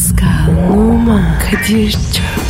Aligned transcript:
Pascal, 0.00 0.72
Oman, 0.72 1.38
Kadir 1.38 1.90
çok 1.92 2.49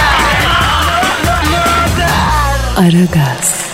Aragaz, 2.81 3.71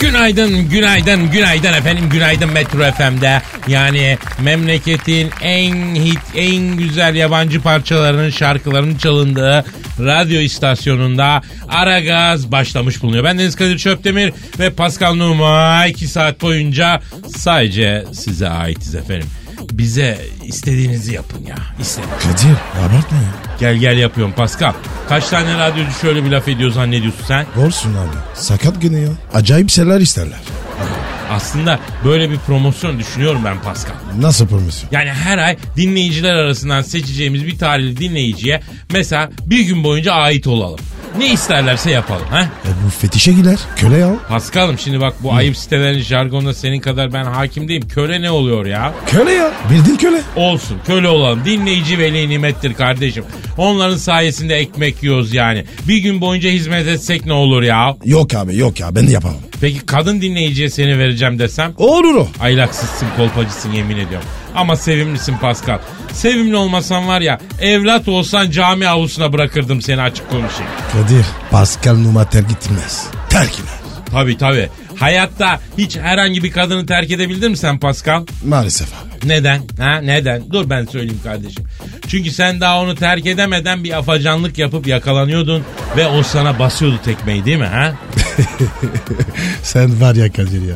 Günaydın, 0.00 0.68
günaydın, 0.68 1.30
günaydın 1.30 1.72
efendim, 1.72 2.08
günaydın 2.10 2.52
Metro 2.52 2.92
FM'de. 2.92 3.42
Yani 3.68 4.18
memleketin 4.42 5.30
en 5.42 5.94
hit, 5.94 6.18
en 6.36 6.76
güzel 6.76 7.14
yabancı 7.14 7.60
parçalarının, 7.62 8.30
şarkılarının 8.30 8.96
çalındığı 8.98 9.64
radyo 10.00 10.40
istasyonunda 10.40 11.42
Aragaz 11.68 12.52
başlamış 12.52 13.02
bulunuyor. 13.02 13.24
Ben 13.24 13.38
Deniz 13.38 13.56
Kadir 13.56 13.78
Çöptemir 13.78 14.32
ve 14.58 14.70
Pascal 14.70 15.14
Numa 15.14 15.86
2 15.86 16.08
saat 16.08 16.42
boyunca 16.42 17.00
sadece 17.36 18.04
size 18.12 18.48
aitiz 18.48 18.94
efendim. 18.94 19.28
Bize 19.72 20.18
istediğinizi 20.44 21.14
yapın 21.14 21.46
ya. 21.46 21.56
İstediğiniz. 21.80 22.22
Kadir 22.22 22.56
abartma 22.80 23.16
ya. 23.18 23.56
Gel 23.60 23.76
gel 23.76 23.98
yapıyorum 23.98 24.34
Pascal. 24.36 24.72
Kaç 25.08 25.28
tane 25.28 25.58
radyocu 25.58 25.90
şöyle 26.00 26.24
bir 26.24 26.30
laf 26.30 26.48
ediyor 26.48 26.70
zannediyorsun 26.70 27.24
sen? 27.26 27.46
Olsun 27.66 27.90
abi. 27.94 28.16
Sakat 28.34 28.82
gene 28.82 28.98
ya. 29.00 29.08
Acayip 29.34 29.70
şeyler 29.70 30.00
isterler. 30.00 30.38
Aslında 31.30 31.78
böyle 32.04 32.30
bir 32.30 32.36
promosyon 32.36 32.98
düşünüyorum 32.98 33.42
ben 33.44 33.62
Pascal. 33.62 33.94
Nasıl 34.20 34.46
promosyon? 34.46 34.90
Yani 34.92 35.10
her 35.10 35.38
ay 35.38 35.56
dinleyiciler 35.76 36.34
arasından 36.34 36.82
seçeceğimiz 36.82 37.46
bir 37.46 37.58
tarihli 37.58 37.96
dinleyiciye 37.96 38.60
mesela 38.92 39.30
bir 39.46 39.60
gün 39.60 39.84
boyunca 39.84 40.12
ait 40.12 40.46
olalım. 40.46 40.80
Ne 41.18 41.32
isterlerse 41.32 41.90
yapalım 41.90 42.26
ha? 42.30 42.42
E 42.42 42.70
bu 42.86 42.90
fetişe 42.90 43.32
girer. 43.32 43.58
Köle 43.76 43.96
ya. 43.98 44.16
Paskal'ım 44.28 44.78
şimdi 44.78 45.00
bak 45.00 45.14
bu 45.22 45.32
ayıp 45.34 45.56
sitelerin 45.56 46.00
jargonunda 46.00 46.54
senin 46.54 46.80
kadar 46.80 47.12
ben 47.12 47.24
hakim 47.24 47.68
değilim. 47.68 47.88
Köle 47.88 48.22
ne 48.22 48.30
oluyor 48.30 48.66
ya? 48.66 48.94
Köle 49.06 49.32
ya. 49.32 49.50
Bildin 49.70 49.96
köle. 49.96 50.20
Olsun 50.36 50.76
köle 50.86 51.08
olalım. 51.08 51.44
Dinleyici 51.44 51.98
veli 51.98 52.28
nimettir 52.28 52.74
kardeşim. 52.74 53.24
Onların 53.58 53.96
sayesinde 53.96 54.54
ekmek 54.56 55.02
yiyoruz 55.02 55.34
yani. 55.34 55.64
Bir 55.88 55.96
gün 55.98 56.20
boyunca 56.20 56.50
hizmet 56.50 56.86
etsek 56.88 57.26
ne 57.26 57.32
olur 57.32 57.62
ya? 57.62 57.96
Yok 58.04 58.34
abi 58.34 58.56
yok 58.56 58.80
ya 58.80 58.94
ben 58.94 59.06
de 59.06 59.10
yapamam. 59.12 59.38
Peki 59.60 59.86
kadın 59.86 60.20
dinleyiciye 60.20 60.70
seni 60.70 60.98
vereceğim 60.98 61.38
desem? 61.38 61.72
Olur 61.78 62.14
o. 62.14 62.28
Aylaksızsın 62.40 63.08
kolpacısın 63.16 63.72
yemin 63.72 63.96
ediyorum. 63.96 64.28
Ama 64.54 64.76
sevimlisin 64.76 65.36
Pascal. 65.36 65.78
Sevimli 66.12 66.56
olmasan 66.56 67.08
var 67.08 67.20
ya 67.20 67.38
evlat 67.60 68.08
olsan 68.08 68.50
cami 68.50 68.88
avlusuna 68.88 69.32
bırakırdım 69.32 69.82
seni 69.82 70.02
açık 70.02 70.30
konuşayım. 70.30 70.72
Kadir 70.92 71.24
Pascal 71.50 71.94
Numa 71.94 72.24
terk 72.30 72.48
gitmez. 72.48 73.06
Terk 73.30 73.54
eder. 73.54 73.74
Tabii 74.10 74.38
tabii. 74.38 74.68
Hayatta 74.96 75.60
hiç 75.78 75.96
herhangi 75.96 76.42
bir 76.42 76.50
kadını 76.50 76.86
terk 76.86 77.10
edebildin 77.10 77.50
mi 77.50 77.56
sen 77.56 77.78
Pascal? 77.78 78.26
Maalesef 78.44 78.88
abi. 78.88 79.28
Neden? 79.28 79.62
Ha 79.78 79.96
neden? 79.98 80.42
Dur 80.52 80.70
ben 80.70 80.84
söyleyeyim 80.84 81.20
kardeşim. 81.24 81.64
Çünkü 82.08 82.30
sen 82.30 82.60
daha 82.60 82.80
onu 82.80 82.94
terk 82.94 83.26
edemeden 83.26 83.84
bir 83.84 83.98
afacanlık 83.98 84.58
yapıp 84.58 84.86
yakalanıyordun 84.86 85.62
ve 85.96 86.06
o 86.06 86.22
sana 86.22 86.58
basıyordu 86.58 86.98
tekmeyi 87.04 87.44
değil 87.44 87.58
mi 87.58 87.66
ha? 87.66 87.92
Sen 89.62 90.00
var 90.00 90.14
ya 90.14 90.32
Kadir 90.32 90.62
ya. 90.68 90.74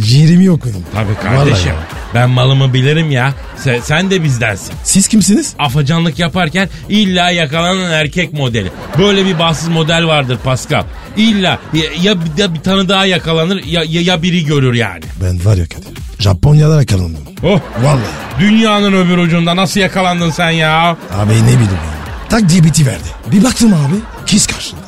Ciğerimi 0.00 0.50
okudun. 0.50 0.84
Tabii 0.94 1.06
Vallahi 1.06 1.36
kardeşim. 1.48 1.72
Ben 2.14 2.30
malımı 2.30 2.74
bilirim 2.74 3.10
ya. 3.10 3.34
Sen, 3.56 3.80
sen 3.80 4.10
de 4.10 4.24
bizdensin. 4.24 4.74
Siz 4.84 5.08
kimsiniz? 5.08 5.54
afacanlık 5.58 6.18
yaparken 6.18 6.68
illa 6.88 7.30
yakalanan 7.30 7.90
erkek 7.92 8.32
modeli. 8.32 8.70
Böyle 8.98 9.26
bir 9.26 9.38
bahtsız 9.38 9.68
model 9.68 10.06
vardır 10.06 10.38
Pascal. 10.44 10.84
İlla 11.16 11.58
ya, 11.72 11.84
ya, 12.02 12.14
ya 12.36 12.54
bir 12.54 12.60
tane 12.60 12.88
daha 12.88 13.06
yakalanır 13.06 13.64
ya, 13.64 13.82
ya, 13.88 14.00
ya 14.00 14.22
biri 14.22 14.44
görür 14.44 14.74
yani. 14.74 15.04
Ben 15.22 15.44
var 15.44 15.56
ya 15.56 15.64
Kadir. 15.66 15.88
Japonya'da 16.18 16.80
yakalandım. 16.80 17.22
Oh 17.42 17.60
Vallahi. 17.82 18.00
dünyanın 18.40 18.92
öbür 18.92 19.18
ucunda 19.18 19.56
nasıl 19.56 19.80
yakalandın 19.80 20.30
sen 20.30 20.50
ya? 20.50 20.96
Abi 21.12 21.32
ne 21.32 21.46
bileyim 21.46 21.60
ya. 21.62 21.96
Tak 22.30 22.48
diye 22.48 22.64
biti 22.64 22.86
verdi. 22.86 23.08
Bir 23.32 23.44
baktım 23.44 23.72
abi. 23.74 23.94
Kız 24.30 24.46
karşında. 24.46 24.80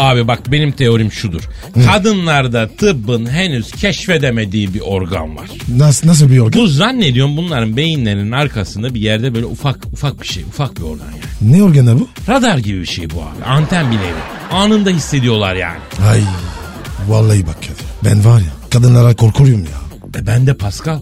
Abi 0.00 0.28
bak 0.28 0.52
benim 0.52 0.72
teorim 0.72 1.12
şudur. 1.12 1.42
Kadınlarda 1.86 2.68
tıbbın 2.78 3.26
henüz 3.26 3.72
keşfedemediği 3.72 4.74
bir 4.74 4.80
organ 4.80 5.36
var. 5.36 5.48
Nasıl, 5.76 6.08
nasıl 6.08 6.30
bir 6.30 6.38
organ? 6.38 6.62
Bu 6.62 6.66
zannediyorum 6.66 7.36
bunların 7.36 7.76
beyinlerinin 7.76 8.32
arkasında 8.32 8.94
bir 8.94 9.00
yerde 9.00 9.34
böyle 9.34 9.46
ufak 9.46 9.76
ufak 9.92 10.22
bir 10.22 10.26
şey, 10.26 10.42
ufak 10.42 10.76
bir 10.76 10.82
organ 10.82 11.04
yani. 11.06 11.52
Ne 11.56 11.62
organı 11.62 12.00
bu? 12.00 12.08
Radar 12.28 12.58
gibi 12.58 12.80
bir 12.80 12.86
şey 12.86 13.10
bu 13.10 13.14
abi. 13.22 13.44
Anten 13.46 13.90
bir 13.90 13.96
nevi. 13.96 14.20
Anında 14.52 14.90
hissediyorlar 14.90 15.54
yani. 15.54 15.78
Ay. 16.10 16.20
Vallahi 17.08 17.46
bak 17.46 17.54
Kadir. 17.54 17.84
Ben 18.04 18.24
var 18.24 18.40
ya 18.40 18.46
kadınlara 18.70 19.16
korkuyorum 19.16 19.64
ya. 19.64 20.20
E 20.20 20.26
ben 20.26 20.46
de 20.46 20.54
Pascal 20.54 20.98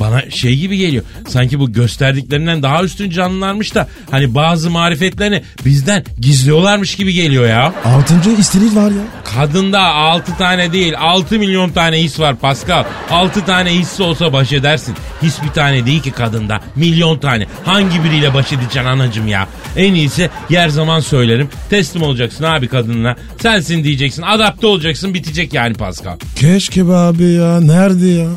bana 0.00 0.30
şey 0.30 0.56
gibi 0.56 0.76
geliyor. 0.76 1.04
Sanki 1.28 1.60
bu 1.60 1.72
gösterdiklerinden 1.72 2.62
daha 2.62 2.82
üstün 2.82 3.10
canlılarmış 3.10 3.74
da 3.74 3.88
hani 4.10 4.34
bazı 4.34 4.70
marifetlerini 4.70 5.42
bizden 5.64 6.04
gizliyorlarmış 6.20 6.96
gibi 6.96 7.12
geliyor 7.12 7.46
ya. 7.48 7.74
Altıncı 7.84 8.30
istirid 8.30 8.76
var 8.76 8.90
ya. 8.90 9.02
Kadında 9.24 9.80
6 9.80 10.36
tane 10.38 10.72
değil 10.72 10.94
6 10.98 11.38
milyon 11.38 11.70
tane 11.70 12.02
his 12.02 12.20
var 12.20 12.36
Pascal. 12.36 12.84
6 13.10 13.44
tane 13.44 13.70
hissi 13.70 14.02
olsa 14.02 14.32
baş 14.32 14.52
edersin. 14.52 14.94
His 15.22 15.42
bir 15.42 15.48
tane 15.48 15.86
değil 15.86 16.02
ki 16.02 16.10
kadında. 16.10 16.60
Milyon 16.76 17.18
tane. 17.18 17.46
Hangi 17.64 18.04
biriyle 18.04 18.34
baş 18.34 18.52
edeceksin 18.52 18.84
anacım 18.84 19.28
ya? 19.28 19.48
En 19.76 19.94
iyisi 19.94 20.30
yer 20.50 20.68
zaman 20.68 21.00
söylerim. 21.00 21.48
Teslim 21.70 22.02
olacaksın 22.02 22.44
abi 22.44 22.68
kadınına. 22.68 23.16
Sensin 23.42 23.84
diyeceksin. 23.84 24.22
Adapte 24.22 24.66
olacaksın. 24.66 25.14
Bitecek 25.14 25.54
yani 25.54 25.74
Pascal. 25.74 26.16
Keşke 26.36 26.88
be 26.88 26.92
abi 26.92 27.24
ya. 27.24 27.60
Nerede 27.60 28.06
ya? 28.06 28.28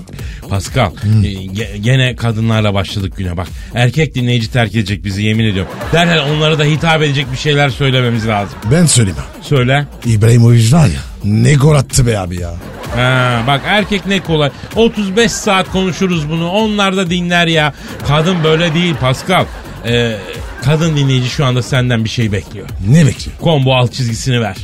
Pascal 0.50 0.92
e, 1.04 1.08
ge- 1.08 1.45
gene 1.82 2.16
kadınlarla 2.16 2.74
başladık 2.74 3.14
güne 3.18 3.38
bak. 3.38 3.48
Erkek 3.74 4.16
dinleyici 4.16 4.52
terk 4.52 4.76
edecek 4.76 5.04
bizi 5.04 5.24
yemin 5.24 5.46
ediyorum. 5.46 5.72
Derhal 5.94 6.32
onlara 6.32 6.60
da 6.60 6.64
hitap 6.64 7.02
edecek 7.02 7.32
bir 7.32 7.38
şeyler 7.38 7.70
söylememiz 7.70 8.28
lazım. 8.28 8.58
Ben 8.72 8.86
söyleyeyim 8.86 9.20
abi. 9.20 9.46
Söyle. 9.46 9.86
İbrahimovic 10.06 10.72
var 10.74 10.88
ya. 10.88 11.02
Ne 11.24 11.54
gol 11.54 11.76
attı 11.76 12.08
be 12.08 12.20
abi 12.20 12.42
ya. 12.42 12.54
Ha, 12.96 13.44
bak 13.48 13.62
erkek 13.66 14.06
ne 14.06 14.20
kolay. 14.20 14.50
35 14.76 15.32
saat 15.32 15.72
konuşuruz 15.72 16.30
bunu. 16.30 16.50
Onlar 16.50 16.98
da 16.98 17.10
dinler 17.10 17.48
ya. 17.48 17.74
Kadın 18.08 18.44
böyle 18.44 18.74
değil 18.74 18.96
Pascal. 19.02 19.46
Ee, 19.88 20.18
kadın 20.64 20.98
dinleyici 20.98 21.30
şu 21.30 21.46
anda 21.46 21.64
senden 21.64 22.04
bir 22.04 22.10
şey 22.10 22.32
bekliyor. 22.32 22.68
Ne 22.90 23.06
bekliyor? 23.06 23.38
Combo 23.44 23.74
alt 23.76 23.94
çizgisini 23.94 24.42
ver. 24.42 24.56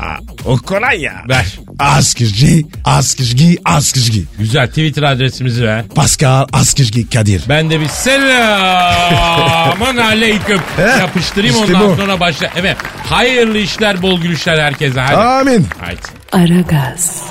O 0.46 0.58
kolay 0.58 1.02
ya. 1.02 1.14
Ver. 1.30 1.60
Askizgi, 1.82 2.66
Askizgi, 2.86 3.58
Askizgi. 3.66 4.24
Güzel 4.40 4.68
Twitter 4.68 5.04
adresimizi 5.04 5.64
ver. 5.64 5.84
Pascal 5.96 6.48
Askizgi 6.54 7.10
Kadir. 7.10 7.42
Ben 7.50 7.70
de 7.70 7.80
bir 7.80 7.88
selamun 7.88 8.22
aleyküm 9.98 10.60
yapıştırayım 11.00 11.56
işte 11.56 11.76
ondan 11.76 11.92
bu. 11.92 11.96
sonra 11.96 12.20
başla. 12.20 12.50
Evet 12.56 12.78
hayırlı 13.10 13.58
işler 13.58 14.02
bol 14.02 14.22
gülüşler 14.22 14.60
herkese. 14.64 15.02
Hadi. 15.02 15.16
Amin. 15.18 15.68
Haydi. 15.80 16.02
Aragaz, 16.32 17.22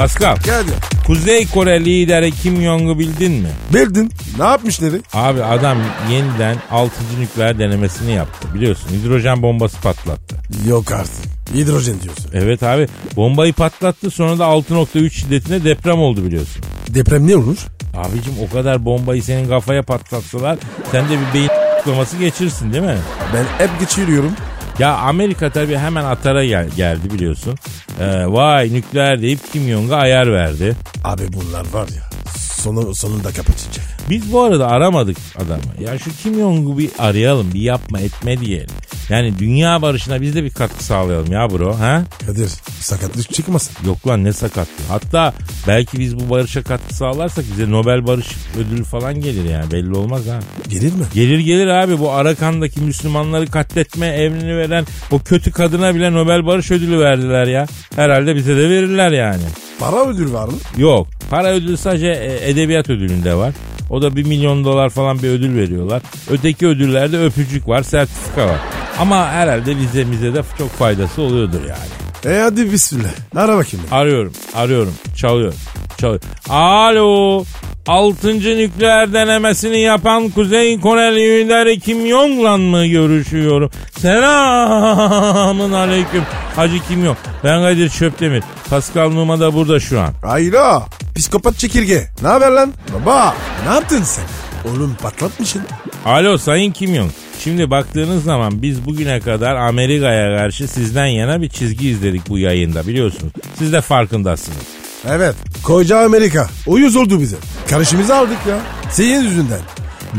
Pascal, 0.00 0.36
Geldi. 0.44 0.70
Kuzey 1.06 1.46
Kore 1.46 1.84
lideri 1.84 2.32
Kim 2.32 2.62
Jong'u 2.62 2.98
bildin 2.98 3.32
mi? 3.32 3.48
Bildin. 3.74 4.12
Ne 4.38 4.44
yapmış 4.44 4.80
dedi? 4.80 5.00
Abi 5.12 5.44
adam 5.44 5.78
yeniden 6.10 6.56
6. 6.70 6.92
nükleer 7.20 7.58
denemesini 7.58 8.12
yaptı. 8.12 8.54
Biliyorsun 8.54 8.88
hidrojen 8.90 9.42
bombası 9.42 9.80
patlattı. 9.80 10.36
Yok 10.68 10.92
artık. 10.92 11.24
Hidrojen 11.54 12.02
diyorsun. 12.02 12.30
Evet 12.34 12.62
abi 12.62 12.88
bombayı 13.16 13.52
patlattı 13.52 14.10
sonra 14.10 14.38
da 14.38 14.44
6.3 14.44 15.10
şiddetinde 15.10 15.64
deprem 15.64 15.98
oldu 15.98 16.24
biliyorsun. 16.24 16.62
Deprem 16.88 17.28
ne 17.28 17.36
olur? 17.36 17.58
Abicim 17.96 18.34
o 18.48 18.52
kadar 18.52 18.84
bombayı 18.84 19.22
senin 19.22 19.48
kafaya 19.48 19.82
patlatsalar 19.82 20.58
sen 20.92 21.04
de 21.04 21.10
bir 21.10 21.34
beyin 21.34 21.50
patlaması 21.76 22.16
geçirsin 22.16 22.72
değil 22.72 22.84
mi? 22.84 22.98
Ben 23.34 23.44
hep 23.66 23.80
geçiriyorum. 23.80 24.32
Ya 24.80 24.96
Amerika 24.96 25.50
tabii 25.50 25.76
hemen 25.76 26.04
atara 26.04 26.44
gel- 26.44 26.70
geldi 26.76 27.10
biliyorsun. 27.14 27.54
Ee, 28.00 28.26
vay 28.26 28.72
nükleer 28.72 29.22
deyip 29.22 29.52
Kim 29.52 29.68
Jong'a 29.68 29.96
ayar 29.96 30.32
verdi. 30.32 30.76
Abi 31.04 31.22
bunlar 31.32 31.64
var 31.72 31.88
ya. 31.88 32.10
Sonu, 32.38 32.94
sonunda 32.94 33.28
kapatacak. 33.32 33.84
Biz 34.10 34.32
bu 34.32 34.42
arada 34.42 34.68
aramadık 34.68 35.16
adamı. 35.36 35.62
Ya 35.90 35.98
şu 35.98 36.10
Kim 36.22 36.34
Jong'u 36.34 36.78
bir 36.78 36.90
arayalım 36.98 37.54
bir 37.54 37.60
yapma 37.60 38.00
etme 38.00 38.40
diyelim. 38.40 38.70
Yani 39.10 39.38
dünya 39.38 39.82
barışına 39.82 40.20
biz 40.20 40.34
de 40.34 40.44
bir 40.44 40.50
katkı 40.50 40.84
sağlayalım 40.84 41.32
ya 41.32 41.50
bro. 41.50 41.78
Ha? 41.78 42.04
Kadir 42.26 42.48
sakatlık 42.80 43.34
çıkmasın. 43.34 43.86
Yok 43.86 44.08
lan 44.08 44.24
ne 44.24 44.32
sakatlığı. 44.32 44.84
Hatta 44.88 45.32
belki 45.68 45.98
biz 45.98 46.16
bu 46.20 46.30
barışa 46.30 46.62
katkı 46.62 46.94
sağlarsak 46.94 47.44
bize 47.52 47.70
Nobel 47.70 48.06
Barış 48.06 48.26
Ödülü 48.58 48.84
falan 48.84 49.20
gelir 49.20 49.50
yani 49.50 49.70
belli 49.72 49.96
olmaz 49.96 50.26
ha. 50.26 50.40
Gelir 50.68 50.92
mi? 50.92 51.04
Gelir 51.14 51.38
gelir 51.38 51.66
abi 51.66 51.98
bu 51.98 52.10
Arakan'daki 52.10 52.80
Müslümanları 52.80 53.46
katletme 53.46 54.06
emrini 54.06 54.56
veren 54.56 54.86
o 55.10 55.18
kötü 55.18 55.52
kadına 55.52 55.94
bile 55.94 56.12
Nobel 56.12 56.46
Barış 56.46 56.70
Ödülü 56.70 56.98
verdiler 56.98 57.46
ya. 57.46 57.66
Herhalde 57.96 58.36
bize 58.36 58.56
de 58.56 58.70
verirler 58.70 59.10
yani. 59.10 59.42
Para 59.80 60.06
ödül 60.06 60.32
var 60.32 60.48
mı? 60.48 60.54
Yok 60.76 61.06
para 61.30 61.48
ödülü 61.48 61.76
sadece 61.76 62.06
e, 62.08 62.50
edebiyat 62.50 62.90
ödülünde 62.90 63.34
var. 63.34 63.54
O 63.90 64.02
da 64.02 64.16
1 64.16 64.26
milyon 64.26 64.64
dolar 64.64 64.90
falan 64.90 65.22
bir 65.22 65.28
ödül 65.28 65.56
veriyorlar. 65.56 66.02
Öteki 66.30 66.66
ödüllerde 66.66 67.18
öpücük 67.18 67.68
var, 67.68 67.82
sertifika 67.82 68.46
var. 68.46 68.58
Ama 68.98 69.26
herhalde 69.28 69.76
bize 70.12 70.34
de 70.34 70.42
çok 70.58 70.70
faydası 70.70 71.22
oluyordur 71.22 71.60
yani. 71.60 72.34
E 72.36 72.40
hadi 72.40 72.72
bismillah. 72.72 73.10
Ara 73.36 73.56
bakayım. 73.56 73.86
Arıyorum, 73.90 74.32
arıyorum. 74.54 74.94
Çalıyor, 75.16 75.54
çalıyor. 75.98 76.20
Alo. 76.48 77.44
Altıncı 77.86 78.56
nükleer 78.58 79.12
denemesini 79.12 79.80
yapan 79.80 80.28
Kuzey 80.28 80.80
Koreli 80.80 81.44
lideri 81.44 81.80
Kim 81.80 82.06
Jong'la 82.08 82.56
mı 82.56 82.86
görüşüyorum? 82.86 83.70
Selamın 83.98 85.72
aleyküm. 85.72 86.22
Hacı 86.56 86.78
Kim 86.88 87.04
Jong. 87.04 87.16
Ben 87.44 87.62
Kadir 87.62 87.88
Çöptemir. 87.88 88.42
Pascal 88.70 89.10
Numa 89.10 89.40
da 89.40 89.54
burada 89.54 89.80
şu 89.80 90.00
an. 90.00 90.12
Hayra. 90.22 90.82
Psikopat 91.16 91.58
çekirge. 91.58 92.08
Ne 92.22 92.28
haber 92.28 92.50
lan? 92.50 92.72
Baba 92.94 93.34
ne 93.68 93.74
yaptın 93.74 94.02
sen? 94.02 94.24
Oğlum 94.70 94.96
patlatmışsın. 95.02 95.62
Alo 96.04 96.38
Sayın 96.38 96.72
Kim 96.72 96.94
Jong. 96.94 97.10
Şimdi 97.44 97.70
baktığınız 97.70 98.24
zaman 98.24 98.62
biz 98.62 98.86
bugüne 98.86 99.20
kadar 99.20 99.56
Amerika'ya 99.56 100.38
karşı 100.38 100.68
sizden 100.68 101.06
yana 101.06 101.42
bir 101.42 101.48
çizgi 101.48 101.88
izledik 101.88 102.28
bu 102.28 102.38
yayında 102.38 102.86
biliyorsunuz. 102.86 103.32
Siz 103.58 103.72
de 103.72 103.80
farkındasınız. 103.80 104.79
Evet. 105.08 105.34
Koca 105.62 105.98
Amerika. 105.98 106.48
Uyuz 106.66 106.96
oldu 106.96 107.20
bize. 107.20 107.36
Karışımızı 107.70 108.16
aldık 108.16 108.38
ya. 108.48 108.58
Senin 108.90 109.22
yüzünden. 109.24 109.60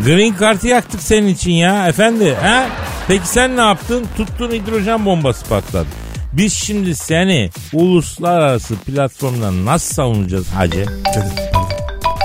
Green 0.06 0.36
Card'ı 0.39 0.68
yaktık 0.68 1.01
senin 1.01 1.28
için 1.28 1.51
ya 1.51 1.88
efendi. 1.88 2.33
Ha? 2.33 2.68
Peki 3.07 3.28
sen 3.28 3.57
ne 3.57 3.62
yaptın? 3.62 4.06
Tuttun 4.18 4.51
hidrojen 4.51 5.06
bombası 5.06 5.45
patladı. 5.45 5.88
Biz 6.33 6.54
şimdi 6.54 6.95
seni 6.95 7.50
uluslararası 7.74 8.75
platformdan 8.75 9.66
nasıl 9.66 9.95
savunacağız 9.95 10.48
hacı? 10.50 10.86
Kadir. 10.86 11.51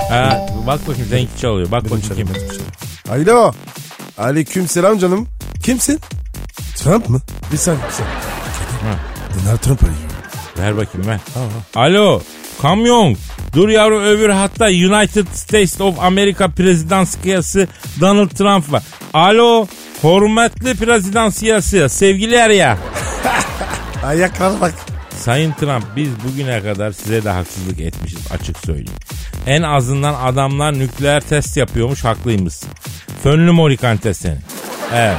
Ha, 0.09 0.47
bak 0.67 0.87
bakayım 0.87 1.07
seninki 1.09 1.41
çalıyor. 1.41 1.71
Bak 1.71 1.83
bakayım 1.83 2.03
kim. 2.15 2.27
Hayro. 3.07 3.53
Aleyküm 4.17 4.67
selam 4.67 4.99
canım. 4.99 5.27
Kimsin? 5.63 5.99
Trump 6.75 7.09
mı? 7.09 7.21
Bir 7.51 7.57
saniye 7.57 7.83
bir 7.87 7.93
saniye. 7.93 8.15
Donald 9.45 9.57
Trump 9.57 9.83
arıyor. 9.83 9.97
Ver 10.57 10.77
bakayım 10.77 11.07
ver. 11.07 11.19
Alo 11.75 12.21
kamyon. 12.61 13.17
Dur 13.53 13.69
yavrum 13.69 14.03
öbür 14.03 14.29
hatta 14.29 14.65
United 14.65 15.27
States 15.33 15.81
of 15.81 15.99
America 15.99 16.47
prezidansiyası 16.47 17.67
Donald 18.01 18.29
Trump 18.29 18.71
var. 18.71 18.83
Alo 19.13 19.67
hürmetli 20.03 20.75
prezidansiyası 20.75 21.89
sevgili 21.89 22.55
ya. 22.55 22.77
Ayaklara 24.03 24.61
bak. 24.61 24.73
Sayın 25.17 25.51
Trump 25.51 25.85
biz 25.95 26.09
bugüne 26.23 26.61
kadar 26.61 26.91
size 26.91 27.23
de 27.23 27.29
haksızlık 27.29 27.79
etmişiz 27.79 28.31
açık 28.31 28.57
söyleyeyim. 28.57 28.99
En 29.47 29.61
azından 29.61 30.13
adamlar 30.13 30.79
nükleer 30.79 31.21
test 31.21 31.57
yapıyormuş 31.57 32.03
haklıymışsın. 32.03 32.69
Fönlü 33.23 33.51
morikante 33.51 34.13
seni. 34.13 34.37
Evet. 34.93 35.17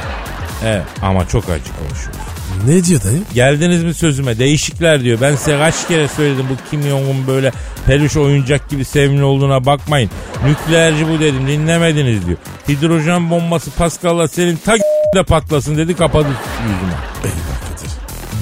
Evet 0.63 0.83
ama 1.01 1.27
çok 1.27 1.49
acı 1.49 1.71
konuşuyoruz. 1.79 2.28
Ne 2.67 2.83
diyor 2.83 3.03
dayı? 3.03 3.21
Geldiniz 3.33 3.83
mi 3.83 3.93
sözüme? 3.93 4.39
Değişikler 4.39 5.03
diyor. 5.03 5.17
Ben 5.21 5.35
size 5.35 5.57
kaç 5.57 5.87
kere 5.87 6.07
söyledim 6.07 6.45
bu 6.49 6.69
Kim 6.69 6.81
Jong-un 6.81 7.27
böyle 7.27 7.51
peluş 7.85 8.17
oyuncak 8.17 8.69
gibi 8.69 8.85
sevimli 8.85 9.23
olduğuna 9.23 9.65
bakmayın. 9.65 10.09
Nükleerci 10.45 11.07
bu 11.09 11.19
dedim 11.19 11.47
dinlemediniz 11.47 12.27
diyor. 12.27 12.37
Hidrojen 12.69 13.29
bombası 13.29 13.71
Pascal'la 13.71 14.27
senin 14.27 14.55
ta 14.55 14.75
de 15.15 15.23
patlasın 15.23 15.77
dedi 15.77 15.95
kapadı 15.95 16.27
yüzüme. 16.61 16.93
Eyvah 17.23 17.77
Kadir. 17.77 17.91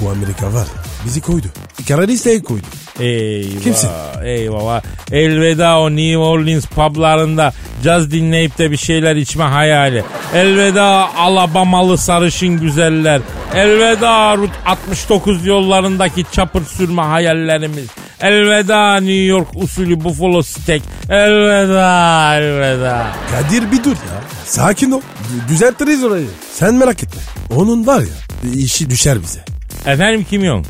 Bu 0.02 0.10
Amerika 0.10 0.54
var 0.54 0.66
bizi 1.04 1.20
koydu. 1.20 1.46
Karadis'e 1.88 2.42
koydu. 2.42 2.66
Eyvah. 3.00 3.60
Kimsin? 3.62 3.88
Eyvah. 4.24 4.82
Elveda 5.12 5.78
o 5.80 5.90
New 5.90 6.16
Orleans 6.18 6.66
publarında 6.66 7.52
caz 7.84 8.10
dinleyip 8.10 8.58
de 8.58 8.70
bir 8.70 8.76
şeyler 8.76 9.16
içme 9.16 9.44
hayali. 9.44 10.04
Elveda 10.34 11.14
Alabamalı 11.16 11.98
sarışın 11.98 12.60
güzeller. 12.60 13.20
Elveda 13.54 14.36
Rut 14.36 14.50
69 14.66 15.46
yollarındaki 15.46 16.24
çapır 16.32 16.64
sürme 16.64 17.02
hayallerimiz. 17.02 17.86
Elveda 18.20 18.94
New 18.96 19.12
York 19.24 19.48
usulü 19.54 20.04
buffalo 20.04 20.42
steak. 20.42 20.82
Elveda, 21.10 22.34
elveda. 22.34 23.06
Kadir 23.30 23.72
bir 23.72 23.84
dur 23.84 23.90
ya. 23.90 24.20
Sakin 24.46 24.90
ol. 24.90 25.00
D- 25.00 25.48
Düzeltiriz 25.48 26.04
orayı. 26.04 26.26
Sen 26.52 26.74
merak 26.74 27.02
etme. 27.02 27.20
Onun 27.56 27.86
var 27.86 28.00
ya 28.00 28.50
işi 28.54 28.90
düşer 28.90 29.18
bize. 29.22 29.44
Efendim 29.86 30.26
Kim 30.30 30.44
Jong? 30.44 30.64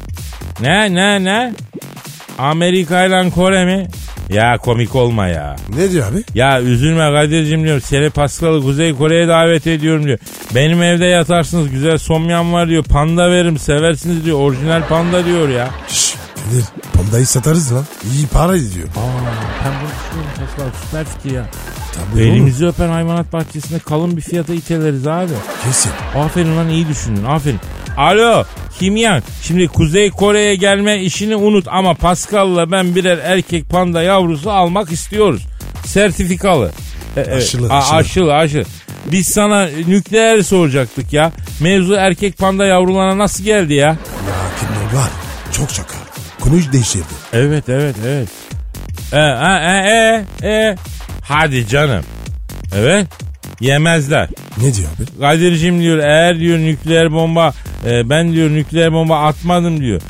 Ne 0.61 0.95
ne 0.95 1.25
ne? 1.25 1.53
Amerika 2.39 3.05
ile 3.05 3.31
Kore 3.31 3.65
mi? 3.65 3.89
Ya 4.29 4.59
komik 4.59 4.95
olma 4.95 5.27
ya. 5.27 5.57
Ne 5.77 5.91
diyor 5.91 6.13
abi? 6.13 6.23
Ya 6.35 6.61
üzülme 6.63 7.13
Kadir'cim 7.13 7.65
diyor. 7.65 7.81
Seni 7.81 8.11
Paskal'ı 8.11 8.63
Kuzey 8.63 8.95
Kore'ye 8.95 9.29
davet 9.29 9.67
ediyorum 9.67 10.05
diyor. 10.05 10.19
Benim 10.55 10.83
evde 10.83 11.05
yatarsınız 11.05 11.71
güzel 11.71 11.99
somyam 11.99 12.53
var 12.53 12.69
diyor. 12.69 12.85
Panda 12.85 13.31
veririm 13.31 13.59
seversiniz 13.59 14.25
diyor. 14.25 14.39
Orijinal 14.41 14.89
panda 14.89 15.25
diyor 15.25 15.49
ya. 15.49 15.69
Şşş 15.89 16.15
Kadir 16.49 16.65
pandayı 16.93 17.27
satarız 17.27 17.75
lan. 17.75 17.85
İyi 18.15 18.27
para 18.27 18.57
ediyor. 18.57 18.89
Aa, 18.89 19.01
ben 19.65 19.73
bunu 19.81 19.91
düşünüyorum 19.91 20.33
Paskal 20.39 20.81
süper 20.85 21.05
fikir 21.05 21.37
ya. 21.37 21.47
Tabii 21.95 22.23
oğlum. 22.23 22.33
Elimizi 22.33 22.67
öpen 22.67 22.89
hayvanat 22.89 23.33
bahçesinde 23.33 23.79
kalın 23.79 24.17
bir 24.17 24.23
fiyata 24.23 24.55
iteleriz 24.55 25.07
abi. 25.07 25.33
Kesin. 25.65 25.91
Aferin 26.17 26.57
lan 26.57 26.69
iyi 26.69 26.89
düşündün 26.89 27.25
aferin. 27.25 27.61
Alo 27.99 28.45
Kimyan 28.79 29.23
şimdi 29.43 29.69
Kuzey 29.69 30.11
Kore'ye 30.11 30.55
gelme 30.55 30.99
işini 31.03 31.37
unut 31.37 31.67
ama 31.71 31.95
Pascal'la 31.95 32.71
ben 32.73 32.95
birer 32.95 33.19
erkek 33.19 33.69
panda 33.71 34.03
yavrusu 34.03 34.51
almak 34.51 34.93
istiyoruz. 34.93 35.47
Sertifikalı. 35.85 36.71
E, 37.17 37.21
Aşılı, 37.21 37.73
a- 37.73 37.79
aşılı. 37.79 37.97
aşılı 37.97 38.35
aşılı. 38.35 38.65
Biz 39.13 39.29
sana 39.29 39.67
nükleer 39.87 40.43
soracaktık 40.43 41.13
ya. 41.13 41.33
Mevzu 41.61 41.95
erkek 41.95 42.39
panda 42.39 42.67
yavrularına 42.67 43.19
nasıl 43.19 43.45
geldi 43.45 43.75
ya? 43.75 43.87
Ya 43.87 43.97
kimler 44.61 45.01
var? 45.03 45.11
Çok 45.53 45.71
şaka. 45.71 45.95
Konuyu 46.41 46.73
değiştirdi. 46.73 47.05
Evet 47.33 47.69
evet 47.69 47.97
evet. 48.07 48.29
E, 49.13 49.19
e, 49.19 49.21
e, 49.23 50.25
e, 50.43 50.49
e. 50.49 50.77
Hadi 51.23 51.69
canım. 51.69 52.05
Evet. 52.77 53.07
Yemezler. 53.61 54.29
Ne 54.63 54.75
diyor 54.75 54.89
abi? 54.97 55.21
Kadir'cim 55.21 55.81
diyor 55.81 55.99
eğer 55.99 56.39
diyor 56.39 56.59
nükleer 56.59 57.13
bomba 57.13 57.53
e, 57.87 58.11
ben 58.11 58.33
diyor 58.33 58.51
nükleer 58.51 58.93
bomba 58.93 59.19
atmadım 59.19 59.81
diyor. 59.81 60.01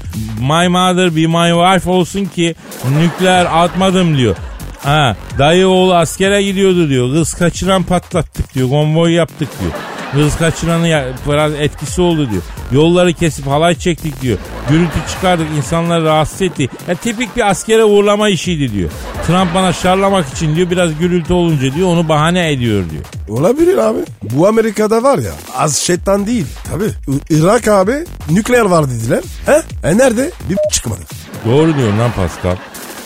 My 0.40 0.68
mother 0.68 1.16
be 1.16 1.26
my 1.26 1.72
wife 1.72 1.90
olsun 1.90 2.24
ki 2.24 2.54
nükleer 2.98 3.46
atmadım 3.64 4.18
diyor. 4.18 4.36
Ha, 4.78 5.16
dayı 5.38 5.68
oğlu 5.68 5.94
askere 5.94 6.42
gidiyordu 6.42 6.88
diyor. 6.88 7.12
Kız 7.12 7.34
kaçıran 7.34 7.82
patlattık 7.82 8.54
diyor. 8.54 8.68
Konvoy 8.68 9.12
yaptık 9.12 9.48
diyor. 9.60 9.72
Kız 10.12 10.36
kaçıranın 10.36 11.14
biraz 11.28 11.54
etkisi 11.54 12.00
oldu 12.00 12.30
diyor. 12.30 12.42
Yolları 12.72 13.12
kesip 13.12 13.46
halay 13.46 13.74
çektik 13.74 14.22
diyor. 14.22 14.38
Gürültü 14.70 14.98
çıkardık 15.14 15.46
insanları 15.56 16.04
rahatsız 16.04 16.42
etti. 16.42 16.68
Ya 16.88 16.94
tipik 16.94 17.36
bir 17.36 17.50
askere 17.50 17.84
uğurlama 17.84 18.28
işiydi 18.28 18.72
diyor. 18.72 18.90
Trump 19.26 19.54
bana 19.54 19.72
şarlamak 19.72 20.28
için 20.34 20.56
diyor 20.56 20.70
biraz 20.70 20.98
gürültü 20.98 21.32
olunca 21.32 21.74
diyor 21.74 21.88
onu 21.88 22.08
bahane 22.08 22.52
ediyor 22.52 22.84
diyor. 22.90 23.04
Olabilir 23.40 23.76
abi. 23.78 23.98
Bu 24.22 24.46
Amerika'da 24.48 25.02
var 25.02 25.18
ya 25.18 25.32
az 25.56 25.76
şeytan 25.76 26.26
değil. 26.26 26.46
Tabii. 26.70 26.84
I- 26.84 27.34
Irak 27.34 27.68
abi 27.68 27.92
nükleer 28.30 28.64
var 28.64 28.90
dediler. 28.90 29.22
He? 29.46 29.62
E 29.88 29.98
nerede? 29.98 30.30
Bir 30.50 30.56
çıkmadı. 30.72 31.00
Doğru 31.46 31.76
diyorsun 31.76 31.98
lan 31.98 32.10
Pascal. 32.12 32.56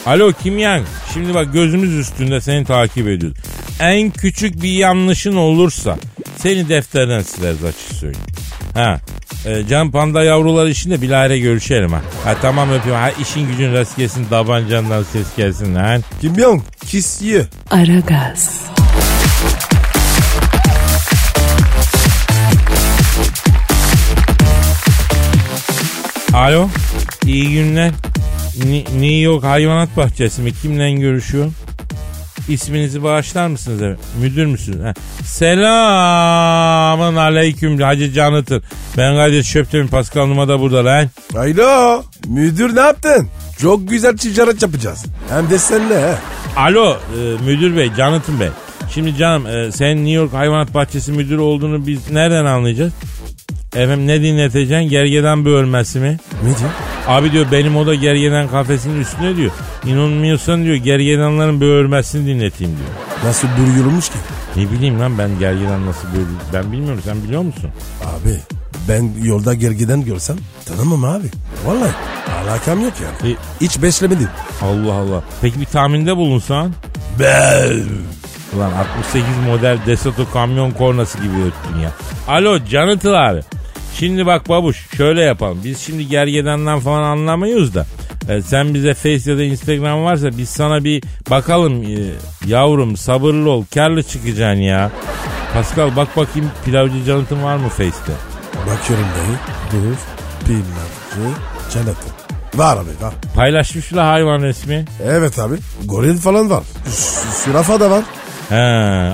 Alo 0.07 0.33
Kim 0.43 0.59
Yang. 0.59 0.85
Şimdi 1.15 1.35
bak 1.35 1.53
gözümüz 1.53 1.95
üstünde 1.99 2.41
seni 2.41 2.65
takip 2.65 3.09
ediyoruz. 3.09 3.39
En 3.81 4.11
küçük 4.11 4.63
bir 4.63 4.73
yanlışın 4.73 5.37
olursa 5.37 5.97
seni 6.43 6.69
defterden 6.69 7.23
sileriz 7.23 7.65
açık 7.65 7.97
söyleyeyim. 7.97 8.27
Ha. 8.75 9.01
E, 9.47 9.67
can 9.69 9.91
panda 9.91 10.25
yavruları 10.25 10.71
işinde 10.71 11.03
bilahare 11.03 11.39
görüşelim 11.39 11.93
ha. 11.93 12.01
Ha 12.25 12.37
tamam 12.43 12.73
öpüyorum. 12.73 13.03
Ha 13.03 13.11
işin 13.11 13.47
gücün 13.49 13.73
rast 13.73 13.97
gelsin 13.97 14.25
tabancandan 14.25 15.03
ses 15.03 15.27
gelsin 15.37 15.75
lan. 15.75 16.05
Kim 16.21 16.35
Jong 16.41 16.63
kiss 16.87 17.23
you. 17.23 17.43
Aragaz, 17.71 18.63
Alo. 26.35 26.69
İyi 27.27 27.53
günler. 27.53 27.91
Ni- 28.65 28.85
New 28.85 29.07
York 29.21 29.45
hayvanat 29.45 29.97
bahçesi 29.97 30.43
mi? 30.43 30.53
Kimle 30.63 30.93
görüşüyor? 30.93 31.51
İsminizi 32.49 33.03
bağışlar 33.03 33.47
mısınız? 33.47 33.83
efendim? 33.83 33.99
Müdür 34.21 34.47
müsünüz? 34.47 34.85
Ha. 34.85 34.95
Selamın 35.25 37.17
aleyküm 37.17 37.81
Hacı 37.81 38.13
Canıtır. 38.13 38.63
Ben 38.97 39.17
Kadir 39.17 39.43
Şöptemir 39.43 39.89
Pascal 39.89 40.27
Numa 40.27 40.49
da 40.49 40.61
burada 40.61 40.85
lan. 40.85 41.07
Alo 41.37 42.03
müdür 42.27 42.77
ne 42.77 42.81
yaptın? 42.81 43.29
Çok 43.59 43.89
güzel 43.89 44.17
ticaret 44.17 44.63
yapacağız. 44.63 45.05
Hem 45.29 45.51
de 45.51 45.59
seninle 45.59 46.01
he. 46.01 46.15
Alo 46.57 46.93
e, 46.93 47.45
müdür 47.45 47.77
bey 47.77 47.91
Canıtın 47.97 48.41
bey. 48.41 48.49
Şimdi 48.95 49.17
canım 49.17 49.47
e, 49.47 49.73
sen 49.73 49.97
New 49.97 50.11
York 50.11 50.33
Hayvanat 50.33 50.75
Bahçesi 50.75 51.13
müdürü 51.13 51.41
olduğunu 51.41 51.87
biz 51.87 52.11
nereden 52.11 52.45
anlayacağız? 52.45 52.93
Efendim 53.75 54.07
ne 54.07 54.23
dinleteceksin? 54.23 54.89
Gergedan 54.89 55.45
bölmesi 55.45 55.99
mi? 56.01 56.17
Ne 56.43 56.49
diyor? 56.59 56.71
Abi 57.09 57.33
diyor 57.33 57.47
benim 57.53 57.77
oda 57.77 57.95
gergedan 57.95 58.49
kafesinin 58.49 59.01
üstüne 59.01 59.37
diyor. 59.37 59.51
İnanmıyorsan 59.87 60.65
diyor 60.65 60.77
gergedanların 60.77 61.61
böğürmesini 61.61 62.27
dinleteyim 62.27 62.77
diyor. 62.77 62.89
Nasıl 63.25 63.49
bürüyormuş 63.59 64.09
ki? 64.09 64.15
Ne 64.57 64.71
bileyim 64.71 65.01
lan 65.01 65.19
ben 65.19 65.39
gergedan 65.39 65.87
nasıl 65.87 66.09
böğür... 66.09 66.27
Ben 66.53 66.73
bilmiyorum 66.73 67.01
sen 67.05 67.23
biliyor 67.25 67.43
musun? 67.43 67.71
Abi 68.05 68.37
ben 68.89 69.11
yolda 69.25 69.55
gergeden 69.55 70.05
görsem 70.05 70.37
tanımam 70.67 71.05
abi. 71.05 71.27
Vallahi 71.67 71.93
alakam 72.45 72.81
yok 72.83 72.93
yani. 73.03 73.33
E, 73.33 73.37
Hiç 73.61 73.83
beslemedim. 73.83 74.29
Allah 74.63 74.93
Allah. 74.95 75.23
Peki 75.43 75.61
bir 75.61 75.65
tahminde 75.67 76.17
bulunsan? 76.17 76.73
Bel. 77.21 77.83
Ulan 78.57 78.73
68 78.73 79.25
model 79.47 79.79
Desoto 79.87 80.31
kamyon 80.33 80.71
kornası 80.71 81.19
gibi 81.19 81.33
öttün 81.35 81.81
ya. 81.81 81.91
Alo 82.29 82.59
Canıtıl 82.65 83.13
abi. 83.15 83.41
Şimdi 83.99 84.27
bak 84.27 84.49
babuş 84.49 84.87
şöyle 84.97 85.23
yapalım. 85.23 85.61
Biz 85.65 85.79
şimdi 85.81 86.09
gergedandan 86.09 86.81
falan 86.81 87.03
anlamıyoruz 87.03 87.75
da. 87.75 87.87
e, 88.29 88.43
sen 88.43 88.75
bize 88.75 88.95
Face 88.95 89.31
ya 89.31 89.39
da 89.39 89.43
Instagram 89.43 90.05
varsa 90.05 90.39
biz 90.39 90.49
sana 90.49 90.85
bir 90.85 91.03
bakalım 91.31 91.83
e, 91.83 91.97
yavrum 92.47 92.97
sabırlı 92.97 93.51
ol 93.51 93.65
karlı 93.75 94.03
çıkacaksın 94.03 94.61
ya. 94.63 94.91
Pascal 95.55 95.97
bak 95.97 96.17
bakayım 96.17 96.51
pilavcı 96.65 97.05
Canıt'ın 97.07 97.43
var 97.43 97.57
mı 97.57 97.69
Face'te? 97.69 98.13
Bakıyorum 98.67 99.07
dayı. 99.17 99.37
Dur. 99.73 99.97
Pilavcı. 100.47 101.35
Canatın. 101.75 102.13
Var 102.55 102.77
abi 102.77 103.05
var. 103.05 103.15
Paylaşmışlar 103.35 104.05
hayvan 104.07 104.43
resmi. 104.43 104.85
Evet 105.05 105.39
abi. 105.39 105.55
Goril 105.85 106.17
falan 106.19 106.51
var. 106.51 106.63
Sürafa 107.45 107.81
da 107.81 107.91
var. 107.91 108.03
He. 108.49 108.55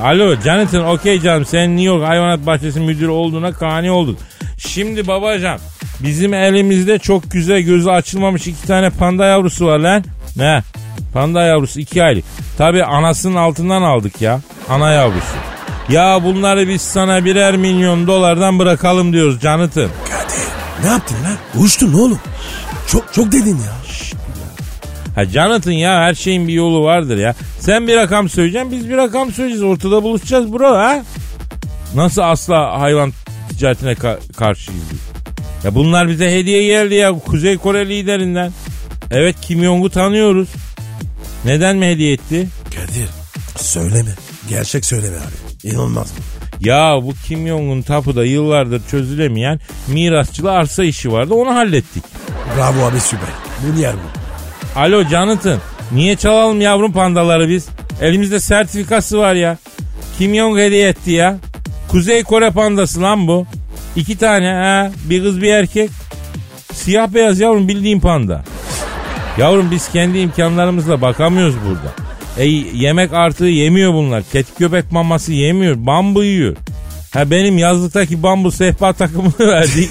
Alo 0.04 0.34
Jonathan 0.44 0.84
okey 0.86 1.20
canım 1.20 1.44
sen 1.44 1.70
New 1.70 1.82
York 1.82 2.08
Hayvanat 2.08 2.46
Bahçesi 2.46 2.80
müdürü 2.80 3.08
olduğuna 3.08 3.52
kani 3.52 3.90
olduk. 3.90 4.18
Şimdi 4.58 5.06
babacan 5.06 5.58
bizim 6.00 6.34
elimizde 6.34 6.98
çok 6.98 7.30
güzel 7.30 7.60
gözü 7.60 7.90
açılmamış 7.90 8.46
iki 8.46 8.66
tane 8.66 8.90
panda 8.90 9.24
yavrusu 9.24 9.66
var 9.66 9.78
lan. 9.78 10.04
Ne? 10.36 10.62
Panda 11.12 11.42
yavrusu 11.42 11.80
iki 11.80 12.02
aylık. 12.02 12.24
Tabi 12.58 12.84
anasının 12.84 13.36
altından 13.36 13.82
aldık 13.82 14.22
ya. 14.22 14.40
Ana 14.68 14.92
yavrusu. 14.92 15.34
Ya 15.88 16.24
bunları 16.24 16.68
biz 16.68 16.82
sana 16.82 17.24
birer 17.24 17.56
milyon 17.56 18.06
dolardan 18.06 18.58
bırakalım 18.58 19.12
diyoruz 19.12 19.40
Jonathan. 19.40 19.88
Kadir 20.10 20.84
ne 20.84 20.90
yaptın 20.90 21.16
lan? 21.24 21.64
Uçtun 21.64 21.92
oğlum. 21.92 22.20
Çok 22.88 23.14
çok 23.14 23.32
dedin 23.32 23.56
ya. 23.56 23.78
Ha 25.14 25.24
Jonathan 25.24 25.72
ya 25.72 26.00
her 26.00 26.14
şeyin 26.14 26.48
bir 26.48 26.52
yolu 26.52 26.84
vardır 26.84 27.16
ya. 27.16 27.34
Sen 27.60 27.88
bir 27.88 27.96
rakam 27.96 28.28
söyleyeceksin 28.28 28.72
biz 28.72 28.90
bir 28.90 28.96
rakam 28.96 29.32
söyleyeceğiz. 29.32 29.62
Ortada 29.62 30.02
buluşacağız 30.02 30.52
bro 30.52 30.76
ha. 30.76 31.02
Nasıl 31.94 32.22
asla 32.22 32.80
hayvan 32.80 33.12
ticaretine 33.58 33.92
ka- 33.92 34.32
karşıyız? 34.36 34.80
Ya 35.64 35.74
bunlar 35.74 36.08
bize 36.08 36.30
hediye 36.32 36.66
geldi 36.66 36.94
ya 36.94 37.12
Kuzey 37.12 37.56
Kore 37.58 37.88
liderinden. 37.88 38.52
Evet 39.10 39.36
Kim 39.40 39.64
Jong'u 39.64 39.90
tanıyoruz. 39.90 40.48
Neden 41.44 41.76
mi 41.76 41.86
hediye 41.86 42.12
etti? 42.12 42.48
Kadir 42.74 43.08
söyleme. 43.56 44.10
Gerçek 44.48 44.84
söyleme 44.84 45.16
abi. 45.16 45.68
İnanılmaz 45.68 46.06
bu. 46.18 46.22
Ya 46.68 46.94
bu 47.02 47.12
Kim 47.26 47.48
Jong'un 47.48 47.82
tapuda 47.82 48.24
yıllardır 48.24 48.82
çözülemeyen 48.90 49.60
mirasçılı 49.88 50.52
arsa 50.52 50.84
işi 50.84 51.12
vardı 51.12 51.34
onu 51.34 51.54
hallettik. 51.54 52.04
Bravo 52.56 52.84
abi 52.84 53.00
süper. 53.00 53.28
Bu 53.76 53.80
yer 53.80 53.94
bu. 53.94 54.78
Alo 54.80 55.04
Jonathan. 55.04 55.58
Niye 55.92 56.16
çalalım 56.16 56.60
yavrum 56.60 56.92
pandaları 56.92 57.48
biz? 57.48 57.66
Elimizde 58.02 58.40
sertifikası 58.40 59.18
var 59.18 59.34
ya. 59.34 59.58
Kim 60.18 60.34
Jong 60.34 60.58
hediye 60.58 60.88
etti 60.88 61.10
ya. 61.10 61.38
Kuzey 61.88 62.22
Kore 62.22 62.50
pandası 62.50 63.02
lan 63.02 63.28
bu. 63.28 63.46
İki 63.96 64.18
tane 64.18 64.52
ha. 64.52 64.90
Bir 65.04 65.22
kız 65.22 65.42
bir 65.42 65.48
erkek. 65.48 65.90
Siyah 66.72 67.14
beyaz 67.14 67.40
yavrum 67.40 67.68
bildiğin 67.68 68.00
panda. 68.00 68.44
Yavrum 69.38 69.70
biz 69.70 69.92
kendi 69.92 70.18
imkanlarımızla 70.18 71.00
bakamıyoruz 71.00 71.54
burada. 71.68 71.92
E, 72.38 72.44
yemek 72.74 73.12
artığı 73.12 73.44
yemiyor 73.46 73.92
bunlar. 73.94 74.22
Tetik 74.22 74.58
köpek 74.58 74.92
maması 74.92 75.32
yemiyor. 75.32 75.76
Bambu 75.86 76.24
yiyor. 76.24 76.56
Ha 77.14 77.30
benim 77.30 77.58
yazlıktaki 77.58 78.22
bambu 78.22 78.50
sehpa 78.52 78.92
takımını 78.92 79.38
verdik. 79.52 79.90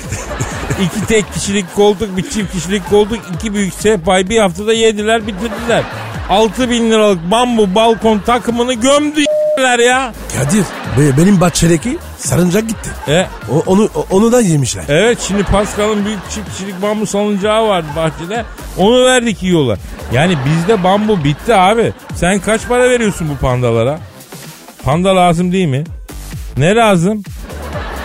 İki 0.81 1.07
tek 1.07 1.33
kişilik 1.33 1.75
koltuk, 1.75 2.17
bir 2.17 2.23
çift 2.23 2.51
kişilik 2.53 2.89
koltuk, 2.89 3.19
iki 3.35 3.53
büyük 3.53 3.73
sehpayı 3.73 4.29
bir 4.29 4.39
haftada 4.39 4.73
yediler, 4.73 5.27
bitirdiler. 5.27 5.83
6 6.29 6.69
bin 6.69 6.91
liralık 6.91 7.31
bambu 7.31 7.75
balkon 7.75 8.19
takımını 8.19 8.73
gömdü 8.73 9.21
ya. 9.61 10.13
Kadir 10.37 10.63
be- 10.97 11.17
benim 11.17 11.41
bahçedeki 11.41 11.97
sarıncak 12.17 12.67
gitti. 12.69 12.89
E, 13.07 13.25
O, 13.51 13.63
onu 13.65 13.89
onu 14.11 14.31
da 14.31 14.41
yemişler. 14.41 14.83
evet 14.87 15.17
şimdi 15.27 15.43
Pascal'ın 15.43 16.05
büyük 16.05 16.19
çift 16.29 16.51
kişilik 16.51 16.81
bambu 16.81 17.05
salıncağı 17.05 17.67
vardı 17.67 17.87
bahçede. 17.95 18.45
Onu 18.77 19.05
verdik 19.05 19.43
yiyorlar. 19.43 19.79
Yani 20.13 20.37
bizde 20.45 20.83
bambu 20.83 21.23
bitti 21.23 21.53
abi. 21.55 21.93
Sen 22.15 22.39
kaç 22.39 22.67
para 22.67 22.89
veriyorsun 22.89 23.29
bu 23.29 23.37
pandalara? 23.37 23.99
Panda 24.83 25.15
lazım 25.15 25.51
değil 25.51 25.67
mi? 25.67 25.83
Ne 26.57 26.75
lazım? 26.75 27.23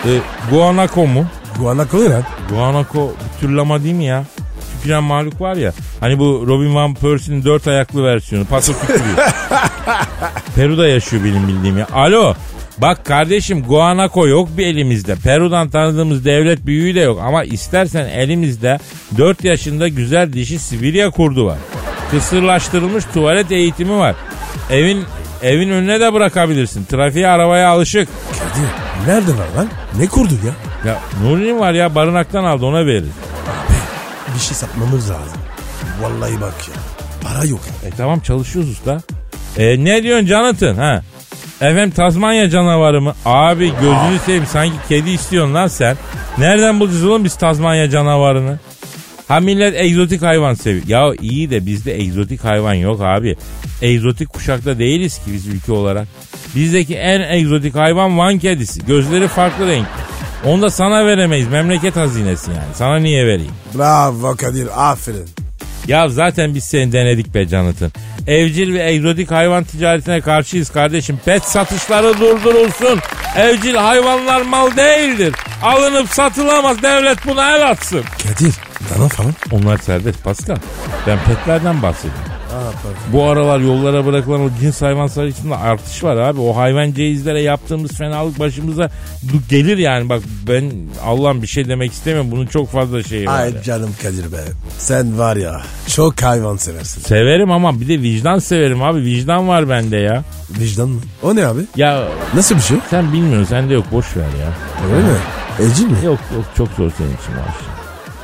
E, 0.05 0.11
guanaco 0.51 1.07
mu? 1.07 1.27
Guanaco 1.59 1.99
ne 1.99 2.09
lan? 2.11 2.23
Guanaco 2.51 3.09
bir 3.09 3.41
türlama 3.41 3.83
değil 3.85 3.95
mi 3.95 4.05
ya? 4.05 4.25
Tüküren 4.83 5.05
mahluk 5.05 5.41
var 5.41 5.57
ya. 5.57 5.73
Hani 6.01 6.19
bu 6.19 6.45
Robin 6.47 6.75
Van 6.75 6.95
Persie'nin 6.95 7.45
dört 7.45 7.69
ayaklı 7.69 8.05
versiyonu. 8.05 8.45
Paso. 8.45 8.73
Peru'da 10.57 10.89
yaşıyor 10.89 11.25
benim 11.25 11.49
bildiğim 11.49 11.79
ya. 11.79 11.87
Alo. 11.93 12.35
Bak 12.79 13.05
kardeşim 13.05 13.63
guanaco 13.63 14.27
yok 14.27 14.49
bir 14.59 14.67
elimizde. 14.67 15.15
Peru'dan 15.15 15.69
tanıdığımız 15.69 16.25
devlet 16.25 16.67
büyüğü 16.67 16.95
de 16.95 17.01
yok. 17.01 17.21
Ama 17.23 17.45
istersen 17.45 18.05
elimizde 18.07 18.79
4 19.19 19.45
yaşında 19.45 19.89
güzel 19.89 20.33
dişi 20.33 20.59
Sibirya 20.59 21.11
kurdu 21.11 21.47
var. 21.47 21.59
Kısırlaştırılmış 22.11 23.05
tuvalet 23.15 23.53
eğitimi 23.53 23.99
var. 23.99 24.15
Evin 24.71 25.05
evin 25.43 25.71
önüne 25.71 26.01
de 26.01 26.13
bırakabilirsin. 26.13 26.85
Trafiğe 26.85 27.29
arabaya 27.29 27.69
alışık. 27.71 28.09
Kadir 28.33 29.13
nerede 29.13 29.33
var 29.39 29.47
lan? 29.57 29.69
Ne 29.99 30.07
kurdu 30.07 30.35
ya? 30.47 30.53
Ya 30.91 30.99
Nuri'nin 31.23 31.59
var 31.59 31.73
ya 31.73 31.95
barınaktan 31.95 32.45
aldı 32.45 32.67
ona 32.67 32.87
verir. 32.87 33.05
Bir 34.35 34.41
şey 34.41 34.57
satmamız 34.57 35.11
lazım. 35.11 35.39
Vallahi 36.03 36.41
bak 36.41 36.55
ya. 36.69 36.75
Para 37.23 37.45
yok. 37.45 37.61
E 37.87 37.91
tamam 37.91 38.21
çalışıyoruz 38.21 38.71
usta. 38.71 39.01
E 39.59 39.85
ne 39.85 40.03
diyorsun 40.03 40.27
Jonathan 40.27 40.75
ha? 40.75 41.03
Efendim 41.61 41.91
Tazmanya 41.91 42.51
canavarı 42.51 43.01
mı? 43.01 43.15
Abi 43.25 43.67
gözünü 43.67 44.19
seveyim 44.27 44.47
sanki 44.47 44.77
kedi 44.89 45.11
istiyorsun 45.11 45.55
lan 45.55 45.67
sen. 45.67 45.97
Nereden 46.39 46.81
bulacağız 46.81 47.05
oğlum 47.05 47.25
biz 47.25 47.35
Tazmanya 47.37 47.91
canavarını? 47.91 48.59
Ha 49.29 49.41
millet 49.41 49.75
egzotik 49.77 50.23
hayvan 50.23 50.55
seviyor. 50.55 50.87
Ya 50.87 51.15
iyi 51.21 51.51
de 51.51 51.67
bizde 51.67 52.01
egzotik 52.01 52.45
hayvan 52.45 52.75
yok 52.75 53.01
abi. 53.01 53.37
Egzotik 53.83 54.29
kuşakta 54.29 54.79
değiliz 54.79 55.19
ki 55.19 55.25
biz 55.27 55.47
ülke 55.47 55.73
olarak. 55.73 56.09
Bizdeki 56.55 56.97
en 56.97 57.21
egzotik 57.21 57.75
hayvan 57.75 58.19
Van 58.19 58.39
kedisi. 58.39 58.87
Gözleri 58.87 59.29
farklı 59.29 59.67
renkli. 59.67 60.12
Onu 60.47 60.63
da 60.63 60.71
sana 60.71 61.07
veremeyiz. 61.07 61.49
Memleket 61.49 61.97
hazinesi 61.97 62.51
yani. 62.51 62.75
Sana 62.75 62.97
niye 62.97 63.27
vereyim? 63.27 63.53
Bravo 63.75 64.37
Kadir 64.37 64.91
aferin. 64.91 65.29
Ya 65.87 66.09
zaten 66.09 66.55
biz 66.55 66.65
seni 66.65 66.93
denedik 66.93 67.35
be 67.35 67.49
Canıt'ın. 67.49 67.93
Evcil 68.27 68.75
ve 68.75 68.91
egzotik 68.91 69.31
hayvan 69.31 69.65
ticaretine 69.65 70.21
karşıyız 70.21 70.71
kardeşim. 70.71 71.21
Pet 71.25 71.45
satışları 71.45 72.21
durdurulsun. 72.21 72.99
Evcil 73.37 73.75
hayvanlar 73.75 74.43
mal 74.43 74.77
değildir. 74.77 75.35
Alınıp 75.63 76.09
satılamaz. 76.09 76.83
Devlet 76.83 77.27
buna 77.27 77.57
el 77.57 77.71
atsın. 77.71 78.03
Kadir 78.03 78.55
dana 78.99 79.09
falan. 79.09 79.35
Onlar 79.53 79.79
serbest 79.79 80.25
Pascal. 80.25 80.57
Ben 81.07 81.19
petlerden 81.27 81.83
bahsediyorum. 81.83 82.32
Bu 83.13 83.25
aralar 83.25 83.59
yollara 83.61 84.07
bırakılan 84.07 84.41
o 84.41 84.51
cins 84.61 84.83
hayvan 84.83 85.07
sayısında 85.07 85.57
artış 85.59 86.05
var 86.05 86.17
abi. 86.17 86.41
O 86.41 86.57
hayvan 86.57 86.93
ceyizlere 86.93 87.43
yaptığımız 87.43 87.93
fenalık 87.93 88.39
başımıza 88.39 88.91
gelir 89.49 89.79
yani. 89.79 90.09
Bak 90.09 90.23
ben 90.49 90.73
Allah'ım 91.05 91.43
bir 91.43 91.47
şey 91.47 91.69
demek 91.69 91.93
istemiyorum. 91.93 92.31
Bunun 92.31 92.47
çok 92.47 92.69
fazla 92.71 93.03
şeyi 93.03 93.27
var. 93.27 93.41
Ay 93.41 93.63
canım 93.63 93.91
Kadir 94.03 94.33
be. 94.33 94.37
Sen 94.79 95.19
var 95.19 95.37
ya 95.37 95.61
çok 95.87 96.23
hayvan 96.23 96.57
seversin. 96.57 97.01
Severim 97.01 97.51
ama 97.51 97.81
bir 97.81 97.89
de 97.89 98.03
vicdan 98.03 98.39
severim 98.39 98.83
abi. 98.83 99.01
Vicdan 99.01 99.49
var 99.49 99.69
bende 99.69 99.97
ya. 99.97 100.25
Vicdan 100.51 100.89
mı? 100.89 101.01
O 101.23 101.37
ne 101.37 101.47
abi? 101.47 101.61
Ya 101.77 102.09
Nasıl 102.35 102.55
bir 102.57 102.61
şey? 102.61 102.77
sen 102.91 103.13
bilmiyorsun 103.13 103.45
sende 103.49 103.75
yok 103.75 103.85
boş 103.93 104.17
ver 104.17 104.23
ya. 104.41 104.49
Öyle 104.97 105.07
mi? 105.09 105.19
Evcil 105.61 105.87
mi? 105.87 105.97
Yok 106.05 106.19
yok 106.37 106.45
çok 106.57 106.69
zor 106.69 106.91
senin 106.99 107.09
için 107.17 107.33
var. 107.33 107.55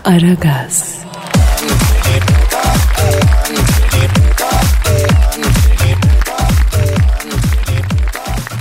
Aragaz, 0.04 0.94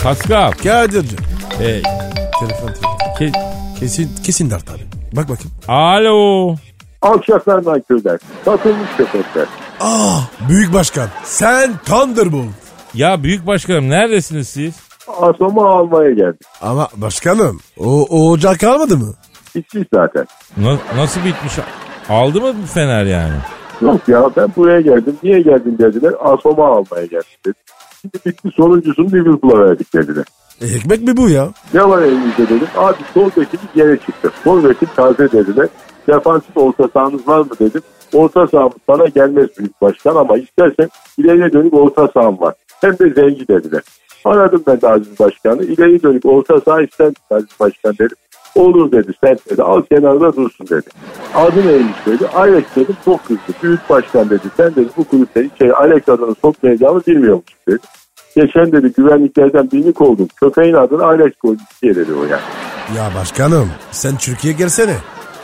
Pascal. 0.03 0.51
Kadir'cim. 0.51 1.19
e, 1.61 1.81
Telefon 2.39 2.67
telefon. 2.67 2.97
ke- 3.19 3.31
Kesin, 3.79 4.09
kesin 4.23 4.49
dert 4.49 4.69
abi. 4.69 4.81
Bak 5.13 5.29
bakayım. 5.29 5.51
Alo. 5.67 6.55
Alçaklar 7.01 7.65
nankörler. 7.65 8.19
Satılmış 8.45 8.89
köpekler. 8.97 9.45
Aa 9.79 10.19
büyük 10.49 10.73
başkan. 10.73 11.09
Sen 11.23 11.77
Thunderbolt. 11.85 12.45
Ya 12.93 13.23
büyük 13.23 13.47
başkanım 13.47 13.89
neredesiniz 13.89 14.47
siz? 14.49 14.75
Asoma 15.21 15.69
almaya 15.69 16.11
geldik. 16.11 16.41
Ama 16.61 16.87
başkanım 16.95 17.59
o, 17.79 18.01
o 18.09 18.31
ocak 18.31 18.59
kalmadı 18.59 18.97
mı? 18.97 19.13
Bitmiş 19.55 19.87
zaten. 19.93 20.25
Na- 20.57 20.77
nasıl 21.01 21.19
bitmiş? 21.19 21.53
Aldı 22.09 22.41
mı 22.41 22.53
bu 22.63 22.67
Fener 22.67 23.05
yani? 23.05 23.35
Yok 23.81 24.01
ya 24.07 24.29
ben 24.37 24.47
buraya 24.57 24.81
geldim. 24.81 25.17
Niye 25.23 25.41
geldin 25.41 25.77
dediler. 25.79 26.13
Asoma 26.21 26.67
almaya 26.67 27.05
geldim 27.05 27.27
dedi. 27.45 27.55
Sonuncusunu 28.55 29.07
Liverpool'a 29.07 29.69
verdik 29.69 29.93
dediler. 29.93 30.25
E, 30.61 30.65
ekmek 30.65 31.01
mi 31.01 31.17
bu 31.17 31.29
ya? 31.29 31.49
Ne 31.73 31.89
var 31.89 32.01
elinizde 32.01 32.49
dedim. 32.49 32.67
Abi 32.77 32.97
sol 33.13 33.29
bekimiz 33.29 33.75
yere 33.75 33.97
çıktı. 33.97 34.31
Sol 34.43 34.63
bekim 34.63 34.89
taze 34.95 35.31
dediler. 35.31 35.67
Defansif 36.07 36.57
orta 36.57 36.87
sahanız 36.93 37.27
var 37.27 37.39
mı 37.39 37.49
dedim. 37.59 37.81
Orta 38.13 38.47
sahamız 38.47 38.77
sana 38.89 39.05
gelmez 39.05 39.47
büyük 39.59 39.81
başkan 39.81 40.15
ama 40.15 40.37
istersen 40.37 40.89
ileriye 41.17 41.53
dönük 41.53 41.73
orta 41.73 42.07
saham 42.07 42.39
var. 42.39 42.53
Hem 42.81 42.91
de 42.99 43.13
zengi 43.13 43.47
dediler. 43.47 43.81
Aradım 44.25 44.63
ben 44.67 44.81
de 44.81 44.87
Aziz 44.87 45.19
Başkan'ı. 45.19 45.63
İleri 45.63 46.03
dönük 46.03 46.25
orta 46.25 46.61
saha 46.61 46.81
ister 46.81 47.11
Aziz 47.29 47.49
Başkan 47.59 47.93
dedim. 47.93 48.17
Olur 48.57 48.91
dedi 48.91 49.11
sen 49.23 49.37
dedi 49.49 49.63
al 49.63 49.81
kenarda 49.81 50.35
dursun 50.35 50.67
dedi. 50.69 50.89
Adı 51.35 51.67
neymiş 51.67 51.95
dedi. 52.05 52.27
Alex 52.27 52.63
dedim 52.75 52.95
çok 53.05 53.25
kızdı. 53.27 53.41
Büyük 53.63 53.89
başkan 53.89 54.29
dedi 54.29 54.41
sen 54.57 54.75
dedi 54.75 54.89
bu 54.97 55.03
kulüpte 55.03 55.45
içeri 55.45 55.73
Alex 55.73 56.09
adını 56.09 56.35
sokmayacağımı 56.41 57.01
bilmiyormuş 57.07 57.45
dedi. 57.67 57.77
Geçen 58.35 58.71
dedi 58.71 58.93
güvenliklerden 58.97 59.71
birini 59.71 59.93
kovdum. 59.93 60.27
Köpeğin 60.35 60.73
adını 60.73 61.03
Alex 61.05 61.31
koydum 61.41 61.65
diye 61.83 61.95
dedi 61.95 62.13
o 62.13 62.23
yani. 62.23 62.41
Ya 62.97 63.11
başkanım 63.19 63.69
sen 63.91 64.17
Türkiye'ye 64.17 64.57
gelsene. 64.59 64.95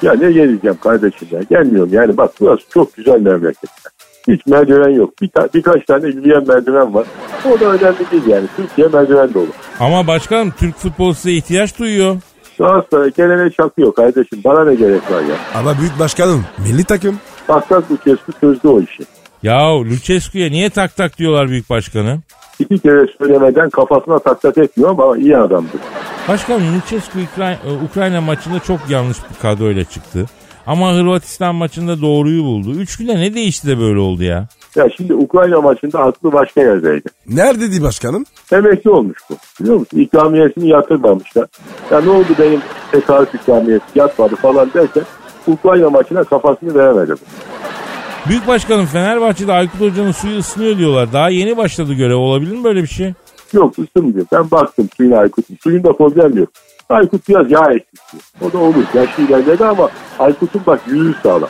Ya 0.02 0.14
ne 0.14 0.32
geleceğim 0.32 0.78
kardeşim 0.84 1.28
ya 1.32 1.40
gelmiyorum 1.50 1.90
yani 1.94 2.18
bak 2.18 2.32
burası 2.40 2.64
çok 2.70 2.96
güzel 2.96 3.20
memleket. 3.22 3.70
Hiç 4.28 4.46
merdiven 4.46 4.90
yok. 4.90 5.10
Bir 5.22 5.28
ta- 5.30 5.50
birkaç 5.54 5.86
tane 5.86 6.08
yürüyen 6.08 6.48
merdiven 6.48 6.94
var. 6.94 7.06
O 7.52 7.60
da 7.60 7.66
önemli 7.66 8.12
değil 8.12 8.24
yani. 8.28 8.46
Türkiye 8.58 8.88
merdiven 8.88 9.34
dolu. 9.34 9.48
Ama 9.80 10.08
başkanım 10.08 10.54
Türk 10.60 10.76
futbolu 10.76 11.14
size 11.14 11.32
ihtiyaç 11.32 11.80
duyuyor. 11.80 12.16
Galatasaray 12.58 13.12
gelene 13.12 13.50
çakıyor 13.52 13.96
kardeşim. 13.96 14.42
Bana 14.46 14.66
ne 14.66 14.76
gerek 14.76 15.12
var 15.12 15.22
ya. 15.22 15.36
Ama 15.56 15.78
büyük 15.80 16.00
başkanım 16.00 16.46
milli 16.58 16.84
takım. 16.84 17.20
Bu 17.90 17.98
kesku 17.98 18.32
çözdü 18.42 18.68
o 18.68 18.82
işi. 18.82 19.04
Ya 19.44 19.80
Lucescu'ya 19.80 20.50
niye 20.50 20.70
tak 20.70 20.96
tak 20.96 21.18
diyorlar 21.18 21.50
büyük 21.50 21.70
başkanım? 21.70 22.24
İki 22.60 22.80
kere 22.80 23.06
söylemeden 23.18 23.70
kafasına 23.70 24.20
tak 24.20 24.42
tak 24.42 24.58
etmiyor 24.58 24.90
ama 24.90 25.18
iyi 25.18 25.38
adamdır. 25.38 25.80
Başkanım 26.28 26.76
Lucescu 26.76 27.20
Ukrayna, 27.34 27.58
Ukrayna 27.90 28.22
maçında 28.22 28.60
çok 28.60 28.80
yanlış 28.90 29.18
bir 29.18 29.40
kadroyla 29.42 29.84
çıktı. 29.84 30.26
Ama 30.68 30.94
Hırvatistan 30.94 31.56
maçında 31.56 32.02
doğruyu 32.02 32.44
buldu. 32.44 32.72
Üç 32.72 32.98
günde 32.98 33.16
ne 33.20 33.34
değişti 33.34 33.68
de 33.68 33.80
böyle 33.80 34.00
oldu 34.00 34.24
ya? 34.24 34.48
Ya 34.76 34.88
şimdi 34.98 35.14
Ukrayna 35.14 35.62
maçında 35.62 36.00
aklı 36.00 36.32
başka 36.34 36.62
yerdeydi. 36.62 37.10
Neredeydi 37.28 37.82
başkanım? 37.84 38.24
Emekli 38.52 38.90
olmuş 38.90 39.18
bu. 39.30 39.36
Biliyor 39.60 39.76
musun? 39.80 40.00
İkramiyesini 40.00 40.70
yatırmamışlar. 40.70 41.48
Ya 41.92 42.02
ne 42.02 42.10
oldu 42.10 42.28
benim 42.40 42.60
tesadüf 42.92 43.36
ikramiyesi 43.36 43.84
yatmadı 43.96 44.36
falan 44.36 44.74
derken 44.74 45.04
Ukrayna 45.48 45.90
maçına 45.90 46.24
kafasını 46.24 46.76
veremedi 46.76 47.12
bu. 47.12 48.30
Büyük 48.30 48.48
başkanım 48.48 48.86
Fenerbahçe'de 48.86 49.52
Aykut 49.52 49.82
Hoca'nın 49.82 50.12
suyu 50.12 50.38
ısınıyor 50.38 50.78
diyorlar. 50.78 51.14
Daha 51.14 51.30
yeni 51.30 51.58
başladı 51.58 51.94
görev 51.94 52.16
olabilir 52.16 52.58
mi 52.58 52.64
böyle 52.64 52.82
bir 52.82 52.88
şey? 52.88 53.14
Yok 53.54 53.74
ısınmıyor. 53.80 54.26
Ben 54.32 54.52
baktım 54.52 54.90
suyun 54.98 55.12
Aykut'un. 55.12 55.58
Suyunda 55.64 55.94
problem 55.94 56.38
yok. 56.38 56.50
Aykut 56.90 57.28
biraz 57.30 57.52
yağ 57.52 57.72
eksiltiyor. 57.74 58.24
O 58.42 58.54
da 58.54 58.58
olur. 58.58 58.84
Yaşlı 58.94 59.24
ilerledi 59.24 59.66
ama 59.66 59.90
Aykut'un 60.20 60.62
bak 60.68 60.82
yüzü 60.88 61.16
sağlam. 61.24 61.50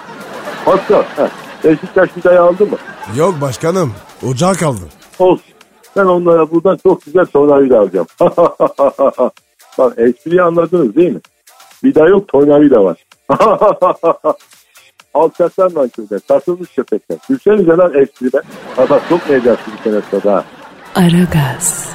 Hatta 0.65 1.05
heh, 1.15 1.29
Beşiktaş 1.63 2.09
bir 2.17 2.23
dayı 2.23 2.41
aldı 2.41 2.65
mı? 2.65 2.77
Yok 3.15 3.41
başkanım 3.41 3.93
ocağa 4.29 4.53
kaldı. 4.53 4.81
Olsun. 5.19 5.45
Ben 5.95 6.05
onlara 6.05 6.51
buradan 6.51 6.77
çok 6.83 7.05
güzel 7.05 7.25
tornavida 7.25 7.79
alacağım. 7.79 8.07
Bak 9.77 9.93
espriyi 9.97 10.41
anladınız 10.41 10.95
değil 10.95 11.11
mi? 11.13 11.19
Bir 11.83 11.95
daha 11.95 12.07
yok 12.07 12.27
tornavida 12.27 12.83
var. 12.83 12.97
Alçaklar 15.13 15.75
nankörler, 15.75 16.19
satılmış 16.27 16.69
köpekler. 16.75 17.17
Gülsenize 17.29 17.71
lan 17.71 17.93
espriden. 17.93 18.41
Ha 18.75 18.89
bak 18.89 19.01
çok 19.09 19.29
necatsın 19.29 19.73
bir 19.77 19.91
sene 19.91 20.01
sonra. 20.11 20.43
Aragaz, 20.95 21.93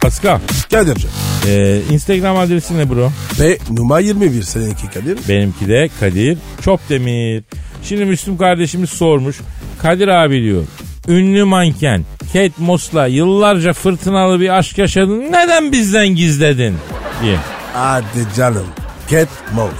Pascal, 0.00 0.38
Kadir'cim. 0.70 1.10
e, 1.48 1.80
Instagram 1.90 2.36
adresi 2.36 2.78
ne 2.78 2.90
bro? 2.90 3.12
Ve 3.40 3.58
numara 3.70 4.00
21 4.00 4.42
seninki 4.42 4.90
Kadir. 4.90 5.18
Benimki 5.28 5.68
de 5.68 5.88
Kadir 6.00 6.38
Çopdemir. 6.64 7.42
Şimdi 7.82 8.04
Müslüm 8.04 8.36
kardeşimiz 8.38 8.90
sormuş. 8.90 9.36
Kadir 9.82 10.08
abi 10.08 10.42
diyor. 10.42 10.62
Ünlü 11.08 11.44
manken 11.44 12.04
Kate 12.32 12.50
Moss'la 12.58 13.06
yıllarca 13.06 13.72
fırtınalı 13.72 14.40
bir 14.40 14.58
aşk 14.58 14.78
yaşadın. 14.78 15.20
Neden 15.20 15.72
bizden 15.72 16.08
gizledin? 16.08 16.76
diye. 17.22 17.36
Hadi 17.72 18.26
canım. 18.36 18.66
Cat 19.10 19.28
Mouse. 19.54 19.74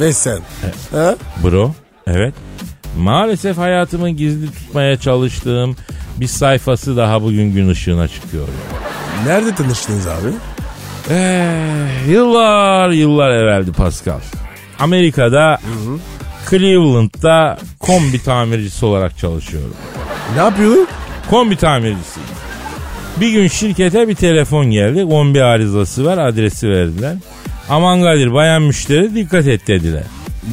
Ve 0.00 0.12
sen. 0.12 0.38
Ha? 0.92 1.14
Bro, 1.44 1.74
evet. 2.06 2.34
Maalesef 2.98 3.58
hayatımı 3.58 4.10
gizli 4.10 4.46
tutmaya 4.52 4.96
çalıştığım 4.96 5.76
bir 6.20 6.26
sayfası 6.26 6.96
daha 6.96 7.22
bugün 7.22 7.52
gün 7.54 7.68
ışığına 7.68 8.08
çıkıyor. 8.08 8.48
Nerede 9.26 9.54
tanıştınız 9.54 10.06
abi? 10.06 10.28
Ee, 11.10 11.48
yıllar 12.08 12.90
yıllar 12.90 13.30
evveldi 13.30 13.72
Pascal. 13.72 14.20
Amerika'da 14.78 15.58
Cleveland'da 16.50 17.58
kombi 17.78 18.22
tamircisi 18.24 18.86
olarak 18.86 19.18
çalışıyorum. 19.18 19.74
Ne 20.36 20.42
yapıyordun? 20.42 20.86
Kombi 21.30 21.56
tamircisi. 21.56 22.20
Bir 23.20 23.32
gün 23.32 23.48
şirkete 23.48 24.08
bir 24.08 24.14
telefon 24.14 24.70
geldi. 24.70 25.08
Kombi 25.08 25.42
arızası 25.42 26.04
var 26.04 26.18
adresi 26.18 26.68
verdiler. 26.70 27.14
Aman 27.68 28.02
Kadir 28.02 28.34
bayan 28.34 28.62
müşteri 28.62 29.14
dikkat 29.14 29.46
et 29.46 29.66
dediler. 29.68 30.02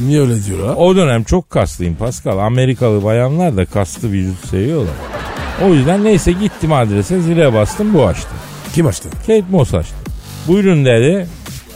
Niye 0.02 0.20
öyle 0.20 0.44
diyor 0.44 0.68
ha? 0.68 0.74
O 0.74 0.96
dönem 0.96 1.24
çok 1.24 1.50
kaslıyım 1.50 1.94
Pascal. 1.96 2.38
Amerikalı 2.38 3.04
bayanlar 3.04 3.56
da 3.56 3.64
kaslı 3.66 4.12
vücut 4.12 4.46
seviyorlar. 4.48 4.94
O 5.64 5.74
yüzden 5.74 6.04
neyse 6.04 6.32
gittim 6.32 6.72
adrese 6.72 7.20
zile 7.20 7.54
bastım 7.54 7.94
bu 7.94 8.06
açtı. 8.06 8.28
Kim 8.74 8.86
açtı? 8.86 9.08
Kate 9.20 9.44
Moss 9.50 9.74
açtı. 9.74 9.94
Buyurun 10.48 10.84
dedi. 10.84 11.26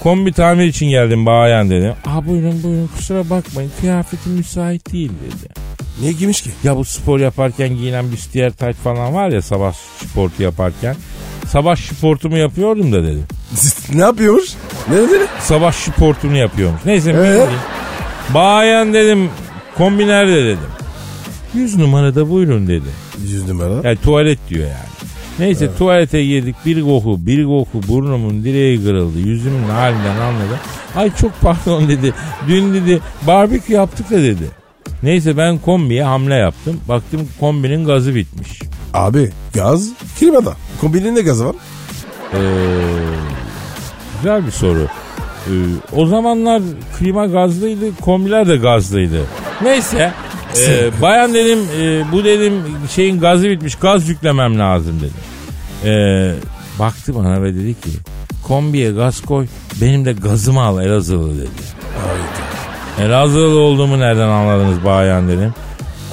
Kombi 0.02 0.32
tamir 0.32 0.64
için 0.66 0.86
geldim 0.86 1.26
bayan 1.26 1.70
dedim. 1.70 1.92
Aa 2.06 2.26
buyurun 2.26 2.62
buyurun 2.62 2.90
kusura 2.96 3.30
bakmayın 3.30 3.70
kıyafetim 3.80 4.32
müsait 4.32 4.92
değil 4.92 5.10
dedi. 5.26 5.52
Niye 6.00 6.12
giymiş 6.12 6.42
ki? 6.42 6.50
Ya 6.64 6.76
bu 6.76 6.84
spor 6.84 7.20
yaparken 7.20 7.68
giyinen 7.76 8.12
büstiyer 8.12 8.52
tayt 8.52 8.76
falan 8.76 9.14
var 9.14 9.28
ya 9.28 9.42
sabah 9.42 9.72
sportu 9.72 10.42
yaparken. 10.42 10.96
Sabah 11.46 11.76
sportumu 11.76 12.36
yapıyordum 12.36 12.92
da 12.92 13.02
dedi. 13.02 13.20
ne 13.94 14.00
yapıyormuş? 14.02 14.48
Ne 14.90 14.96
dedi? 14.96 15.26
Sabah 15.40 15.72
sportunu 15.72 16.36
yapıyormuş. 16.36 16.80
Neyse 16.84 17.10
Ee? 17.10 17.46
Bayan 18.34 18.94
dedim 18.94 19.30
kombi 19.76 20.06
nerede 20.06 20.44
dedim. 20.44 20.70
Yüz 21.54 21.76
numarada 21.76 22.30
buyurun 22.30 22.66
dedi. 22.68 22.88
Yüz 23.22 23.48
numara. 23.48 23.88
Yani 23.88 23.98
tuvalet 24.04 24.38
diyor 24.48 24.64
yani. 24.64 24.88
Neyse 25.38 25.70
tuvalete 25.78 26.24
girdik 26.24 26.56
bir 26.66 26.82
koku 26.82 27.16
bir 27.26 27.44
koku 27.44 27.88
burnumun 27.88 28.44
direği 28.44 28.84
kırıldı 28.84 29.18
yüzümün 29.18 29.68
halinden 29.68 30.16
anladım. 30.16 30.58
Ay 30.96 31.14
çok 31.14 31.40
pardon 31.40 31.88
dedi 31.88 32.14
dün 32.48 32.74
dedi 32.74 33.00
barbekü 33.26 33.72
yaptık 33.72 34.10
da 34.10 34.16
dedi. 34.16 34.44
Neyse 35.02 35.36
ben 35.36 35.58
kombiye 35.58 36.04
hamle 36.04 36.34
yaptım. 36.34 36.80
Baktım 36.88 37.28
kombinin 37.40 37.84
gazı 37.84 38.14
bitmiş. 38.14 38.62
Abi 38.94 39.30
gaz 39.54 39.88
klimada. 40.18 40.56
Kombinin 40.80 41.16
ne 41.16 41.20
gazı 41.20 41.46
var? 41.46 41.56
Ee, 42.34 42.38
güzel 44.16 44.46
bir 44.46 44.50
soru. 44.50 44.86
Ee, 45.46 45.50
o 45.96 46.06
zamanlar 46.06 46.62
klima 46.98 47.26
gazlıydı, 47.26 47.96
kombiler 48.00 48.48
de 48.48 48.56
gazlıydı. 48.56 49.20
Neyse. 49.62 50.12
e, 50.68 50.90
bayan 51.02 51.34
dedim 51.34 51.58
e, 51.80 52.12
bu 52.12 52.24
dedim 52.24 52.62
şeyin 52.94 53.20
gazı 53.20 53.48
bitmiş 53.48 53.74
gaz 53.74 54.08
yüklemem 54.08 54.58
lazım 54.58 55.00
dedim. 55.00 55.14
Ee, 55.84 56.34
baktı 56.78 57.14
bana 57.14 57.42
ve 57.42 57.54
dedi 57.54 57.80
ki 57.80 57.90
kombiye 58.46 58.90
gaz 58.92 59.20
koy 59.20 59.46
benim 59.80 60.04
de 60.04 60.12
gazımı 60.12 60.62
al 60.62 60.84
Elazığlı 60.84 61.38
dedi. 61.40 61.48
Elazığlı 63.00 63.58
olduğumu 63.58 64.00
nereden 64.00 64.28
anladınız 64.28 64.84
bayan 64.84 65.28
dedim. 65.28 65.54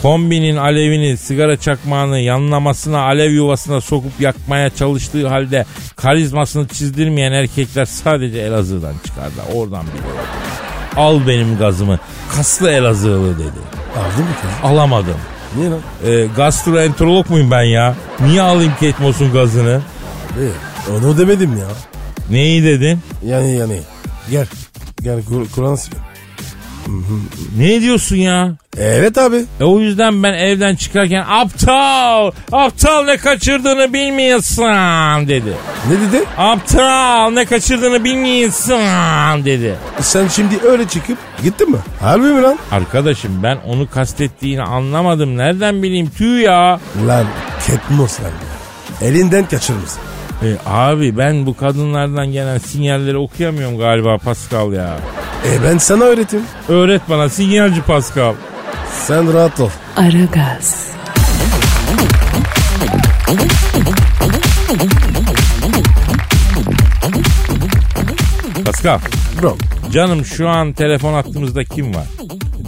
Kombinin 0.06 0.56
alevini, 0.56 1.18
sigara 1.18 1.58
çakmağını 1.58 2.20
yanlamasına, 2.20 3.02
alev 3.02 3.32
yuvasına 3.32 3.82
sokup 3.82 4.22
yakmaya 4.22 4.70
çalıştığı 4.70 5.28
halde 5.28 5.66
karizmasını 5.96 6.68
çizdirmeyen 6.68 7.32
erkekler 7.32 7.86
sadece 7.86 8.40
Elazığ'dan 8.40 8.94
çıkardı. 9.06 9.34
Oradan 9.56 9.86
biliyorum. 9.88 10.26
al 10.96 11.28
benim 11.28 11.58
gazımı. 11.58 12.00
Kaslı 12.36 12.72
Elazığlı 12.72 13.40
dedi. 13.40 13.60
Aldın 13.98 14.24
mı 14.24 14.32
kız? 14.42 14.72
Alamadım. 14.72 15.18
Niye 15.58 15.70
lan? 15.70 15.80
E, 16.06 16.26
gastroenterolog 16.36 17.30
muyum 17.30 17.52
ben 17.52 17.64
ya? 17.64 17.96
Niye 18.20 18.42
alayım 18.42 18.74
Kate 18.74 19.04
Moss'un 19.04 19.34
gazını? 19.34 19.82
E, 20.40 20.44
onu 20.92 21.18
demedim 21.18 21.58
ya. 21.58 21.68
Neyi 22.30 22.64
dedin? 22.64 23.00
Yani 23.26 23.52
yani. 23.52 23.80
Gel. 24.32 24.48
Gel 25.02 25.24
Kur- 25.24 25.50
Kur'an 25.56 25.76
söyle. 25.76 26.05
Ne 27.58 27.82
diyorsun 27.82 28.16
ya? 28.16 28.56
Evet 28.78 29.18
abi. 29.18 29.46
E 29.60 29.64
o 29.64 29.80
yüzden 29.80 30.24
ben 30.24 30.34
evden 30.34 30.76
çıkarken 30.76 31.26
aptal, 31.30 32.32
aptal 32.52 33.04
ne 33.06 33.18
kaçırdığını 33.18 33.94
bilmiyorsun 33.94 35.28
dedi. 35.28 35.54
Ne 35.90 36.08
dedi? 36.08 36.24
Aptal 36.38 37.30
ne 37.30 37.46
kaçırdığını 37.46 38.04
bilmiyorsun 38.04 39.46
dedi. 39.46 39.76
Sen 40.00 40.28
şimdi 40.28 40.60
öyle 40.68 40.88
çıkıp 40.88 41.18
gittin 41.44 41.72
mi? 41.72 41.78
Harbi 42.02 42.26
mi 42.26 42.42
lan? 42.42 42.60
Arkadaşım 42.72 43.44
ben 43.44 43.58
onu 43.68 43.90
kastettiğini 43.90 44.62
anlamadım. 44.62 45.38
Nereden 45.38 45.84
bileyim 45.84 46.10
tüy 46.18 46.42
ya. 46.42 46.80
Lan 47.08 47.26
ketmos 47.68 48.20
lan. 48.22 48.32
Elinden 49.02 49.46
kaçırmışsın. 49.46 50.02
E, 50.44 50.48
abi 50.66 51.18
ben 51.18 51.46
bu 51.46 51.58
kadınlardan 51.58 52.28
gelen 52.32 52.58
sinyalleri 52.58 53.18
okuyamıyorum 53.18 53.78
galiba 53.78 54.18
Pascal 54.18 54.74
ya. 54.74 54.98
E 55.46 55.64
ben 55.64 55.78
sana 55.78 56.04
öğreteyim. 56.04 56.46
Öğret 56.70 57.02
bana 57.10 57.30
sinyalci 57.30 57.82
Pascal. 57.82 58.34
Sen 59.08 59.34
rahat 59.34 59.60
ol. 59.60 59.70
Aragaz, 59.96 60.88
Pascal 68.66 69.00
Bro. 69.42 69.58
canım 69.92 70.26
şu 70.26 70.50
an 70.50 70.74
telefon 70.74 71.14
attığımızda 71.14 71.64
kim 71.64 71.96
var? 71.96 72.06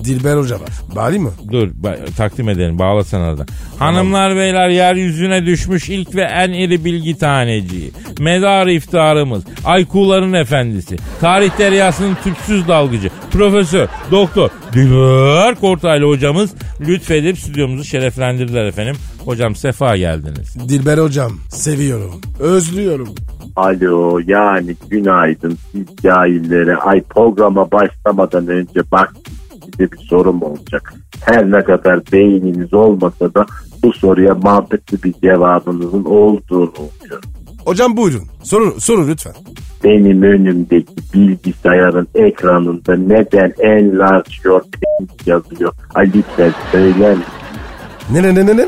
Dilber 0.04 0.38
Hoca 0.38 0.56
var. 0.56 0.70
Bari 0.96 1.20
mi? 1.20 1.30
Dur 1.52 1.68
ba- 1.84 2.12
takdim 2.18 2.50
edelim 2.50 2.80
bağlasana 2.80 3.24
arada. 3.24 3.46
Hanımlar 3.80 4.36
beyler 4.36 4.70
yeryüzüne 4.70 5.46
düşmüş 5.46 5.90
ilk 5.90 6.16
ve 6.16 6.22
en 6.22 6.52
iri 6.54 6.86
bilgi 6.86 7.18
taneciği. 7.18 7.92
Medar 8.20 8.68
iftarımız. 8.68 9.44
Aykuların 9.66 10.34
efendisi. 10.34 10.96
Tarih 11.22 11.58
deryasının 11.58 12.16
tüpsüz 12.24 12.68
dalgıcı. 12.68 13.10
Profesör, 13.32 13.88
doktor, 14.12 14.50
Dilber 14.74 15.56
Kortaylı 15.56 16.08
hocamız 16.08 16.54
lütfedip 16.88 17.38
stüdyomuzu 17.38 17.84
şereflendirdiler 17.84 18.66
efendim. 18.66 18.96
Hocam 19.26 19.56
sefa 19.56 19.98
geldiniz. 19.98 20.70
Dilber 20.70 20.98
Hocam. 20.98 21.32
Seviyorum. 21.50 22.22
Özlüyorum. 22.40 23.10
Alo 23.56 24.20
yani 24.28 24.76
günaydın 24.90 25.58
siz 25.72 25.86
cahillere. 26.04 26.76
Ay 26.76 27.02
programa 27.02 27.72
başlamadan 27.72 28.48
önce 28.48 28.82
bak 28.92 29.14
size 29.66 29.92
bir 29.92 29.98
sorum 29.98 30.42
olacak. 30.42 30.94
Her 31.26 31.52
ne 31.52 31.64
kadar 31.64 32.00
beyniniz 32.12 32.74
olmasa 32.74 33.34
da 33.34 33.46
bu 33.84 33.94
soruya 33.94 34.34
mantıklı 34.36 35.04
bir 35.04 35.14
cevabınızın 35.14 36.06
olduğunu 36.06 36.74
umuyorum. 36.78 37.30
Hocam 37.66 37.98
buyurun. 37.98 38.24
Sorun, 38.44 38.72
sorun 38.80 39.08
lütfen. 39.08 39.34
Benim 39.84 40.22
önümdeki 40.24 40.94
bilgisayarın 41.14 42.08
ekranında 42.16 42.96
neden 42.96 43.54
en 43.60 44.00
large 44.00 44.30
your 44.44 44.62
penis 44.62 45.28
yazıyor? 45.28 45.74
Ay 45.96 46.12
lütfen 46.16 46.54
söyler 46.72 47.12
misin? 47.12 47.32
Ne 48.12 48.24
ne 48.24 48.36
ne 48.36 48.46
ne 48.46 48.58
ne? 48.58 48.66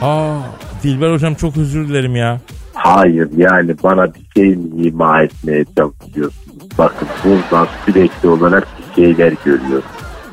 Aa, 0.00 0.36
Dilber 0.82 1.12
hocam 1.12 1.34
çok 1.34 1.56
özür 1.56 1.88
dilerim 1.88 2.16
ya. 2.16 2.40
Hayır 2.74 3.28
yani 3.36 3.74
bana 3.82 4.14
bir 4.14 4.20
şey 4.36 4.56
mi 4.56 4.82
ima 4.86 5.22
etmeye 5.22 5.64
çalışıyorsunuz? 5.76 6.50
Bakın 6.78 7.08
buradan 7.24 7.66
sürekli 7.86 8.28
olarak 8.28 8.68
bir 8.78 9.02
şeyler 9.02 9.32
görüyorum. 9.44 9.82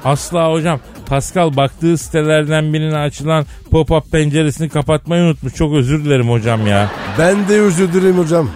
Asla 0.05 0.51
hocam. 0.51 0.79
Pascal 1.09 1.55
baktığı 1.55 1.97
sitelerden 1.97 2.73
birine 2.73 2.97
açılan 2.97 3.45
pop-up 3.71 4.11
penceresini 4.11 4.69
kapatmayı 4.69 5.23
unutmuş. 5.23 5.55
Çok 5.55 5.73
özür 5.73 6.05
dilerim 6.05 6.29
hocam 6.29 6.67
ya. 6.67 6.89
Ben 7.19 7.47
de 7.49 7.61
özür 7.61 7.93
dilerim 7.93 8.17
hocam. 8.17 8.49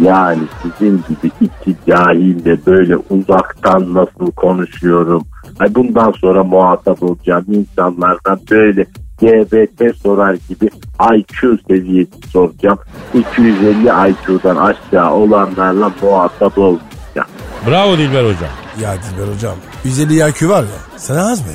Yani 0.00 0.42
sizin 0.62 0.96
gibi 1.08 1.32
iki 1.40 1.76
cahille 1.88 2.66
böyle 2.66 2.96
uzaktan 2.96 3.94
nasıl 3.94 4.30
konuşuyorum? 4.36 5.22
Ay 5.58 5.74
bundan 5.74 6.12
sonra 6.20 6.44
muhatap 6.44 7.02
olacağım 7.02 7.44
insanlardan 7.48 8.40
böyle 8.50 8.86
GBT 9.20 9.96
sorar 10.02 10.36
gibi 10.48 10.70
IQ 11.16 11.58
seviyesi 11.68 12.10
soracağım. 12.32 12.78
250 13.14 14.10
IQ'dan 14.10 14.56
aşağı 14.56 15.12
olanlarla 15.14 15.90
muhatap 16.02 16.58
olmayacağım. 16.58 17.28
Bravo 17.66 17.98
Dilber 17.98 18.24
hocam. 18.24 18.50
Ya 18.82 18.94
Dilber 18.94 19.34
Hocam. 19.34 19.54
150 19.84 20.30
IQ 20.30 20.48
var 20.48 20.62
ya. 20.62 20.78
Sana 20.96 21.30
az 21.30 21.40
mı? 21.40 21.46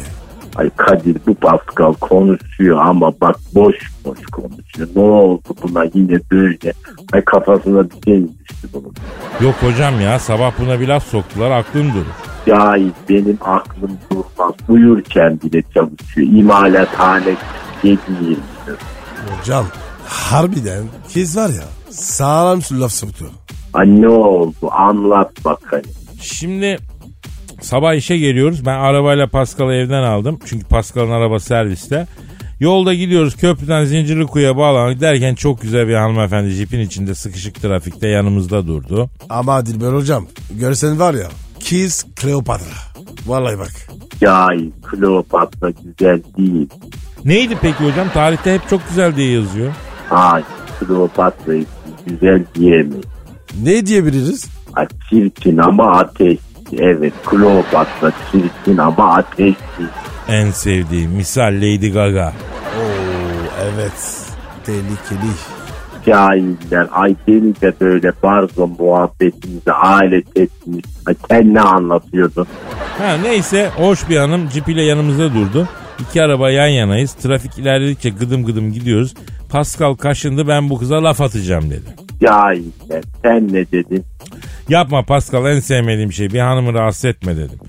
Ay 0.55 0.69
Kadir 0.77 1.17
bu 1.27 1.35
Pascal 1.35 1.93
konuşuyor 1.93 2.77
ama 2.85 3.13
bak 3.21 3.35
boş 3.55 3.75
boş 4.05 4.19
konuşuyor. 4.31 4.89
Ne 4.95 5.01
oldu 5.01 5.55
buna 5.63 5.83
yine 5.93 6.19
böyle? 6.31 6.73
Ay 7.13 7.23
kafasına 7.25 7.83
bir 7.83 8.03
şey 8.05 8.23
düştü 8.39 8.67
bunun? 8.73 8.93
Yok 9.41 9.55
hocam 9.61 10.01
ya 10.01 10.19
sabah 10.19 10.51
buna 10.59 10.79
bir 10.79 10.87
laf 10.87 11.03
soktular 11.07 11.51
aklım 11.51 11.93
durur. 11.93 12.05
Cahil 12.47 12.91
benim 13.09 13.37
aklım 13.41 13.97
durmaz. 14.11 14.53
Uyurken 14.69 15.39
bile 15.43 15.63
çalışıyor. 15.73 16.27
İmalathane 16.27 17.35
7 17.83 17.99
Hocam 19.39 19.65
harbiden 20.07 20.83
kız 21.13 21.37
var 21.37 21.49
ya 21.49 21.63
sağlam 21.89 22.59
laf 22.71 22.91
sokuyor. 22.91 23.31
Ay 23.73 24.01
ne 24.01 24.07
oldu 24.09 24.71
anlat 24.71 25.45
bakayım. 25.45 25.85
Şimdi 26.21 26.77
sabah 27.63 27.93
işe 27.95 28.17
geliyoruz. 28.17 28.65
Ben 28.65 28.77
arabayla 28.79 29.27
Pascal'ı 29.27 29.73
evden 29.73 30.03
aldım. 30.03 30.39
Çünkü 30.45 30.65
Pascal'ın 30.65 31.11
araba 31.11 31.39
serviste. 31.39 32.07
Yolda 32.59 32.93
gidiyoruz 32.93 33.35
köprüden 33.37 33.85
Zincirlikuyu'ya 33.85 34.57
bağlandık 34.57 35.01
derken 35.01 35.35
çok 35.35 35.61
güzel 35.61 35.87
bir 35.87 35.93
hanımefendi 35.93 36.49
jipin 36.49 36.79
içinde 36.79 37.15
sıkışık 37.15 37.61
trafikte 37.61 38.07
yanımızda 38.07 38.67
durdu. 38.67 39.09
Ama 39.29 39.65
Dilber 39.65 39.93
Hocam 39.93 40.27
görsen 40.59 40.99
var 40.99 41.13
ya 41.13 41.27
kız 41.69 42.05
Kleopatra. 42.15 42.65
Vallahi 43.25 43.59
bak. 43.59 43.71
Cahil 44.21 44.71
Kleopatra 44.91 45.69
güzel 45.69 46.21
değil. 46.37 46.69
Neydi 47.25 47.57
peki 47.61 47.83
hocam? 47.83 48.07
Tarihte 48.13 48.53
hep 48.53 48.69
çok 48.69 48.87
güzel 48.89 49.15
diye 49.15 49.31
yazıyor. 49.31 49.73
Ay 50.11 50.43
Kleopatra'yı 50.79 51.65
güzel 52.07 52.45
diyemeyiz. 52.55 53.05
Ne 53.63 53.85
diyebiliriz? 53.85 54.45
Ay, 54.73 54.87
çirkin 55.09 55.57
ama 55.57 55.91
ateş. 55.91 56.37
Evet 56.79 57.13
Kleopatra 57.25 58.11
çirkin 58.31 58.77
ama 58.77 59.15
ateşli. 59.15 59.85
En 60.27 60.51
sevdiğim 60.51 61.11
misal 61.11 61.53
Lady 61.53 61.91
Gaga. 61.91 62.33
Oo 62.79 62.83
evet. 63.73 64.27
Tehlikeli. 64.65 65.31
Cahiller 66.05 66.87
ay 66.91 67.15
beni 67.27 67.61
de 67.61 67.73
böyle 67.81 68.11
barzo 68.23 68.67
muhabbetinize 68.79 69.71
alet 69.71 70.37
etmiş. 70.37 70.85
Ay 71.07 71.15
sen 71.29 71.53
ne 71.53 71.61
anlatıyordun? 71.61 72.47
Ha 72.97 73.17
neyse 73.23 73.69
hoş 73.77 74.09
bir 74.09 74.17
hanım 74.17 74.49
cip 74.49 74.69
ile 74.69 74.81
yanımızda 74.83 75.33
durdu. 75.33 75.67
İki 75.99 76.21
araba 76.23 76.49
yan 76.49 76.67
yanayız. 76.67 77.13
Trafik 77.13 77.57
ilerledikçe 77.57 78.09
gıdım 78.09 78.45
gıdım 78.45 78.71
gidiyoruz. 78.73 79.13
Pascal 79.49 79.93
kaşındı 79.95 80.47
ben 80.47 80.69
bu 80.69 80.77
kıza 80.77 81.03
laf 81.03 81.21
atacağım 81.21 81.69
dedi. 81.69 81.95
Cahiller 82.21 83.03
sen 83.21 83.47
ne 83.47 83.71
dedin? 83.71 84.03
Yapma 84.69 85.03
Pascal 85.03 85.55
en 85.55 85.59
sevmediğim 85.59 86.13
şey 86.13 86.29
bir 86.33 86.39
hanımı 86.39 86.73
rahatsız 86.73 87.05
etme 87.05 87.37
dedim. 87.37 87.59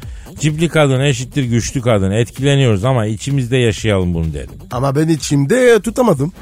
Cipli 0.41 0.69
kadın 0.69 1.01
eşittir 1.01 1.45
güçlü 1.45 1.81
kadın 1.81 2.11
etkileniyoruz 2.11 2.85
ama 2.85 3.07
içimizde 3.07 3.57
yaşayalım 3.57 4.15
bunu 4.15 4.35
dedim. 4.35 4.55
Ama 4.71 4.97
ben 4.97 5.09
içimde 5.09 5.81
tutamadım. 5.81 6.33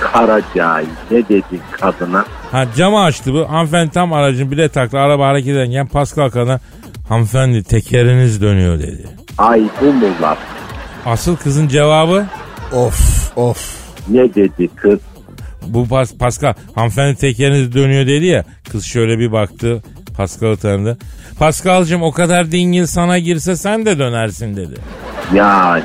Kara 0.00 0.40
cahil 0.56 0.86
ne 1.10 1.28
dedin 1.28 1.60
kadına? 1.70 2.24
Ha 2.52 2.64
camı 2.76 3.00
açtı 3.02 3.34
bu 3.34 3.50
hanımefendi 3.50 3.90
tam 3.90 4.12
aracın 4.12 4.50
bile 4.50 4.68
taktı 4.68 4.98
araba 4.98 5.28
hareket 5.28 5.56
ederken 5.56 5.86
Pascal 5.86 6.30
kadına 6.30 6.60
hanımefendi 7.08 7.62
tekeriniz 7.64 8.42
dönüyor 8.42 8.78
dedi. 8.78 9.08
Ay 9.38 9.62
bu 9.80 9.92
mu 9.92 10.06
laf? 10.22 10.38
Asıl 11.06 11.36
kızın 11.36 11.68
cevabı 11.68 12.26
Of 12.72 13.32
of. 13.36 13.74
Ne 14.08 14.34
dedi 14.34 14.68
kız? 14.76 14.98
Bu 15.66 15.88
pas, 15.88 16.14
Pascal 16.18 16.54
hanımefendi 16.74 17.16
tekeriniz 17.16 17.74
dönüyor 17.74 18.06
dedi 18.06 18.26
ya 18.26 18.44
kız 18.72 18.84
şöyle 18.84 19.18
bir 19.18 19.32
baktı 19.32 19.82
Pascal'ı 20.16 20.56
tanıdı. 20.56 20.98
Pascal'cığım 21.38 22.02
o 22.02 22.12
kadar 22.12 22.52
dingil 22.52 22.86
sana 22.86 23.18
girse 23.18 23.56
sen 23.56 23.86
de 23.86 23.98
dönersin 23.98 24.56
dedi. 24.56 24.74
Yani 25.34 25.82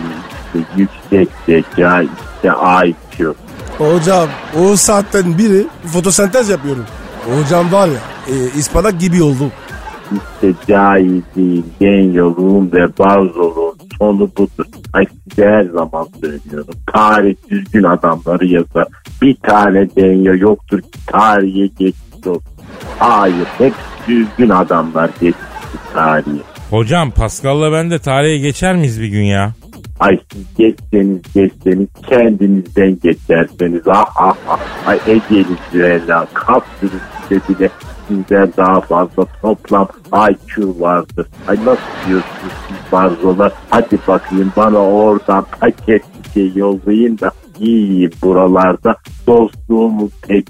işte 0.56 0.68
yüksek 0.78 1.30
zeka 1.46 2.02
işte 2.02 2.52
IQ. 2.86 3.36
Hocam 3.78 4.30
o 4.60 4.76
saatten 4.76 5.38
biri 5.38 5.68
fotosentez 5.86 6.50
yapıyorum. 6.50 6.86
Hocam 7.36 7.72
var 7.72 7.88
ya 7.88 8.00
e, 8.28 8.58
ispanak 8.58 9.00
gibi 9.00 9.24
oldum. 9.24 9.52
İşte 10.12 10.54
cahilliğin, 10.68 11.74
genyoluğun 11.80 12.72
ve 12.72 12.98
barzoluğun 13.00 13.75
sonu 14.00 14.32
budur. 14.38 14.66
Ay 14.94 15.06
size 15.30 15.46
her 15.48 15.66
zaman 15.66 16.08
söylüyorum. 16.22 16.74
Tarih 16.94 17.36
düzgün 17.50 17.84
adamları 17.84 18.46
yazar. 18.46 18.88
Bir 19.22 19.36
tane 19.36 19.96
denyo 19.96 20.38
yoktur 20.38 20.82
ki 20.82 21.06
tarihe 21.08 21.68
geçmiş 21.68 22.28
olsun. 22.28 22.44
Hayır 23.00 23.48
hep 23.58 23.74
düzgün 24.08 24.50
adamlar 24.50 25.10
geçmiş 25.10 25.46
tarihe. 25.94 26.42
Hocam 26.70 27.12
Pascal'la 27.12 27.72
ben 27.72 27.92
de 27.92 28.00
tarihe 28.00 28.38
geçer 28.38 28.76
miyiz 28.76 29.02
bir 29.02 29.08
gün 29.08 29.24
ya? 29.24 29.54
Ay 30.00 30.20
siz 30.34 30.46
geçseniz 30.58 31.22
geçseniz 31.36 31.88
kendinizden 32.10 33.00
geçerseniz. 33.04 33.82
Ah 33.88 34.06
ah 34.16 34.36
ah. 34.50 34.60
Ay 34.88 35.00
Ege'li 35.08 35.46
Züella 35.72 36.28
kapsülün 36.34 37.02
bile 37.32 37.70
sizden 38.08 38.54
daha 38.58 38.82
fazla 38.82 39.26
toplam 39.42 39.88
IQ 40.30 40.80
vardır. 40.80 41.28
Ay 41.48 41.56
nasıl 41.56 42.08
diyorsunuz 42.08 42.54
siz 42.68 42.92
barzolar? 42.92 43.52
Hadi 43.70 44.00
bakayım 44.08 44.52
bana 44.58 44.78
oradan 44.78 45.46
paket 45.60 46.04
bir 46.24 46.32
şey 46.34 46.52
yollayın 46.56 47.20
da 47.20 47.32
yiyeyim 47.60 48.12
buralarda. 48.22 48.96
Dostluğumun 49.28 50.12
tek 50.22 50.48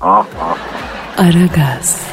Ah 0.00 0.26
ah. 0.40 0.56
Aragaz, 1.18 2.06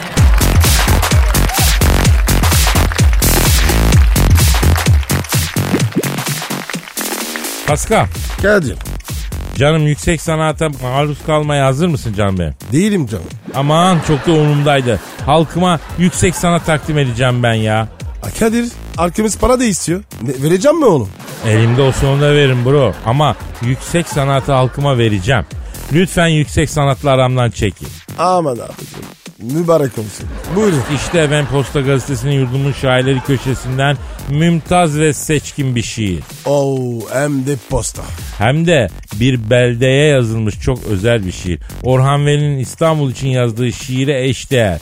Pascal 7.67 8.07
Kadir. 8.41 8.92
Canım 9.55 9.87
yüksek 9.87 10.21
sanata 10.21 10.69
maruz 10.69 11.17
kalmaya 11.25 11.65
hazır 11.65 11.87
mısın 11.87 12.13
canım 12.17 12.37
benim? 12.39 12.53
Değilim 12.71 13.07
canım. 13.07 13.25
Aman 13.55 13.97
çok 14.07 14.27
da 14.27 14.31
umurumdaydı. 14.31 14.99
Halkıma 15.25 15.79
yüksek 15.97 16.35
sanat 16.35 16.65
takdim 16.65 16.97
edeceğim 16.97 17.43
ben 17.43 17.53
ya. 17.53 17.87
Ha, 18.21 18.29
Kadir 18.39 18.65
arkamız 18.97 19.37
para 19.37 19.59
da 19.59 19.63
istiyor. 19.63 20.03
Ne, 20.21 20.43
vereceğim 20.49 20.77
mi 20.79 20.85
oğlum? 20.85 21.09
Elimde 21.47 21.81
olsa 21.81 22.07
onu 22.07 22.21
da 22.21 22.31
veririm 22.33 22.65
bro. 22.65 22.93
Ama 23.05 23.35
yüksek 23.61 24.07
sanatı 24.07 24.51
halkıma 24.51 24.97
vereceğim. 24.97 25.45
Lütfen 25.93 26.27
yüksek 26.27 26.69
sanatla 26.69 27.09
aramdan 27.11 27.49
çekin. 27.49 27.87
Aman 28.19 28.51
abicim. 28.53 29.03
Mübarek 29.59 29.91
olsun. 29.97 30.25
Buyurun. 30.55 30.81
İşte 30.95 31.31
ben 31.31 31.45
Posta 31.45 31.81
Gazetesi'nin 31.81 32.31
yurdumun 32.31 32.71
şairleri 32.71 33.21
köşesinden 33.21 33.97
mümtaz 34.29 34.99
ve 34.99 35.13
seçkin 35.13 35.75
bir 35.75 35.81
şiir. 35.81 36.23
Oo 36.45 36.99
hem 37.13 37.45
de 37.45 37.55
posta. 37.69 38.03
Hem 38.37 38.65
de 38.67 38.87
bir 39.19 39.49
beldeye 39.49 40.07
yazılmış 40.07 40.59
çok 40.59 40.83
özel 40.83 41.25
bir 41.25 41.31
şiir. 41.31 41.59
Orhan 41.83 42.25
Veli'nin 42.25 42.59
İstanbul 42.59 43.11
için 43.11 43.27
yazdığı 43.27 43.71
şiire 43.71 44.27
eşdeğer. 44.27 44.79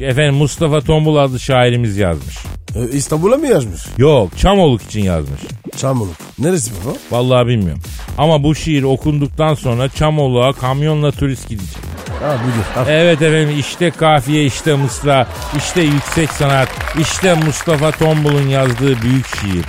Efendim 0.00 0.34
Mustafa 0.34 0.80
Tombul 0.80 1.16
adlı 1.16 1.40
şairimiz 1.40 1.96
yazmış. 1.96 2.36
Ee, 2.76 2.96
İstanbul'a 2.96 3.36
mı 3.36 3.46
yazmış? 3.46 3.80
Yok 3.98 4.38
Çamoluk 4.38 4.82
için 4.82 5.02
yazmış. 5.02 5.40
Çamoluk. 5.76 6.16
Neresi 6.38 6.70
baba? 6.70 6.96
Vallahi 7.10 7.46
bilmiyorum. 7.46 7.82
Ama 8.18 8.42
bu 8.42 8.54
şiir 8.54 8.82
okunduktan 8.82 9.54
sonra 9.54 9.88
Çamoluk'a 9.88 10.52
kamyonla 10.52 11.12
turist 11.12 11.48
gidecek. 11.48 11.76
Ha 12.22 12.36
buyur. 12.44 12.64
Ha. 12.74 12.90
Evet 12.90 13.22
efendim 13.22 13.58
işte 13.58 13.90
kafiye 13.90 14.44
işte 14.44 14.74
mısra 14.74 15.26
işte 15.56 15.80
yüksek 15.80 16.30
sanat 16.30 16.68
işte 17.00 17.34
Mustafa 17.34 17.90
Tombul'un 17.90 18.48
yazdığı 18.48 19.02
büyük 19.02 19.26
şiir. 19.26 19.64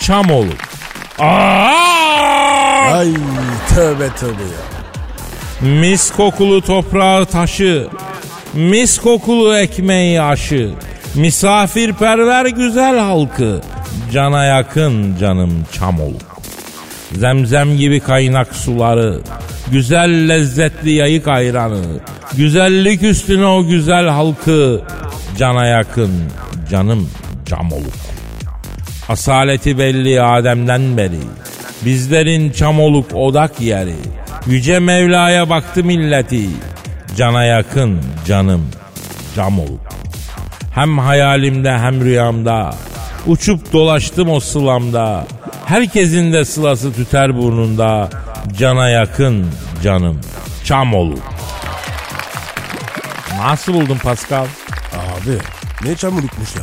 Çamoluk. 0.00 0.58
Aa! 1.18 1.92
Ay 2.92 3.08
tövbe 3.74 4.08
tövbe 4.20 4.42
ya. 4.42 4.72
Mis 5.80 6.10
kokulu 6.10 6.62
toprağı 6.62 7.26
taşı, 7.26 7.88
mis 8.54 8.98
kokulu 8.98 9.56
ekmeği 9.56 10.22
aşı, 10.22 10.70
misafirperver 11.14 12.46
güzel 12.46 12.98
halkı, 12.98 13.60
cana 14.12 14.44
yakın 14.44 15.16
canım 15.16 15.66
Çamoluk. 15.72 16.32
Zemzem 17.12 17.76
gibi 17.76 18.00
kaynak 18.00 18.54
suları, 18.54 19.20
güzel 19.72 20.28
lezzetli 20.28 20.90
yayık 20.90 21.28
ayranı, 21.28 21.82
güzellik 22.36 23.02
üstüne 23.02 23.46
o 23.46 23.66
güzel 23.66 24.08
halkı, 24.08 24.82
cana 25.38 25.66
yakın 25.66 26.10
canım 26.70 27.08
Çamoluk. 27.52 27.92
Asaleti 29.08 29.78
belli 29.78 30.22
Adem'den 30.22 30.96
beri. 30.96 31.20
Bizlerin 31.84 32.50
çamoluk 32.50 33.14
odak 33.14 33.60
yeri. 33.60 33.94
Yüce 34.46 34.78
Mevla'ya 34.78 35.50
baktı 35.50 35.84
milleti. 35.84 36.48
Cana 37.16 37.44
yakın 37.44 38.00
canım 38.26 38.68
camoluk. 39.36 39.80
Hem 40.74 40.98
hayalimde 40.98 41.78
hem 41.78 42.04
rüyamda. 42.04 42.74
Uçup 43.26 43.72
dolaştım 43.72 44.30
o 44.30 44.40
sılamda. 44.40 45.26
Herkesin 45.66 46.32
de 46.32 46.44
sılası 46.44 46.92
tüter 46.92 47.36
burnunda. 47.36 48.10
Cana 48.58 48.88
yakın 48.88 49.46
canım 49.82 50.20
çamoluk. 50.64 51.22
Nasıl 53.38 53.74
buldun 53.74 53.98
Pascal? 53.98 54.46
Abi 54.92 55.38
ne 55.88 55.96
çamurlukmuş 55.96 56.56
ya. 56.56 56.62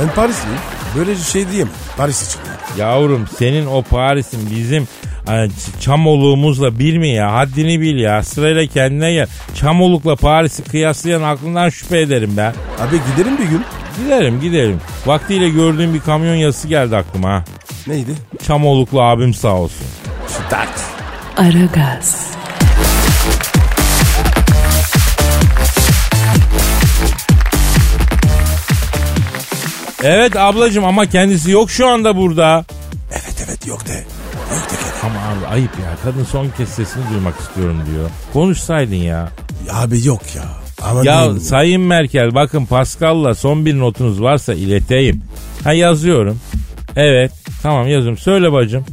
Ben 0.00 0.14
Parisliyim. 0.14 0.58
Böyle 0.96 1.16
şey 1.16 1.50
diyemem. 1.50 1.72
Paris 1.96 2.28
için. 2.28 2.40
Yavrum 2.78 3.26
senin 3.38 3.66
o 3.66 3.82
Paris'in 3.82 4.50
bizim 4.50 4.88
e, 5.28 5.30
ç- 5.30 5.80
çamoluğumuzla 5.80 6.78
bir 6.78 6.98
mi 6.98 7.08
ya? 7.08 7.32
Haddini 7.32 7.80
bil 7.80 7.96
ya. 7.98 8.22
Sırayla 8.22 8.66
kendine 8.66 9.12
gel. 9.12 9.26
Çamolukla 9.54 10.16
Paris'i 10.16 10.64
kıyaslayan 10.64 11.22
aklından 11.22 11.68
şüphe 11.68 12.00
ederim 12.00 12.34
ben. 12.36 12.54
Abi 12.80 13.00
gidelim 13.10 13.38
bir 13.38 13.44
gün. 13.44 13.62
Gidelim 14.04 14.40
gidelim. 14.40 14.80
Vaktiyle 15.06 15.48
gördüğüm 15.48 15.94
bir 15.94 16.00
kamyon 16.00 16.34
yazısı 16.34 16.68
geldi 16.68 16.96
aklıma. 16.96 17.44
Neydi? 17.86 18.10
Çamoluklu 18.46 19.02
abim 19.02 19.34
sağ 19.34 19.54
olsun. 19.54 19.86
Şıtak. 20.36 20.68
Aragaz, 21.36 22.26
Evet 30.06 30.36
ablacığım 30.36 30.84
ama 30.84 31.06
kendisi 31.06 31.50
yok 31.50 31.70
şu 31.70 31.86
anda 31.88 32.16
burada. 32.16 32.64
Evet 33.12 33.44
evet 33.48 33.66
yok 33.66 33.86
de. 33.86 33.92
Yok 33.92 34.70
de 34.70 34.76
Kadir. 34.76 35.04
Ama 35.04 35.14
abi 35.20 35.46
ayıp 35.46 35.70
ya. 35.82 35.96
Kadın 36.04 36.24
son 36.24 36.48
kez 36.56 36.68
sesini 36.68 37.02
duymak 37.12 37.40
istiyorum 37.40 37.82
diyor. 37.92 38.10
Konuşsaydın 38.32 38.94
ya. 38.94 39.28
Abi 39.72 40.06
yok 40.06 40.22
ya. 40.36 40.42
Aman 40.82 41.04
Ya 41.04 41.22
diyeyim 41.22 41.40
Sayın 41.40 41.80
Merkel 41.82 42.34
bakın 42.34 42.66
Pascal'la 42.66 43.34
son 43.34 43.66
bir 43.66 43.78
notunuz 43.78 44.22
varsa 44.22 44.54
ileteyim. 44.54 45.22
Ha 45.64 45.72
yazıyorum. 45.72 46.40
Evet 46.96 47.32
tamam 47.62 47.88
yazıyorum. 47.88 48.18
Söyle 48.18 48.52
bacım. 48.52 48.84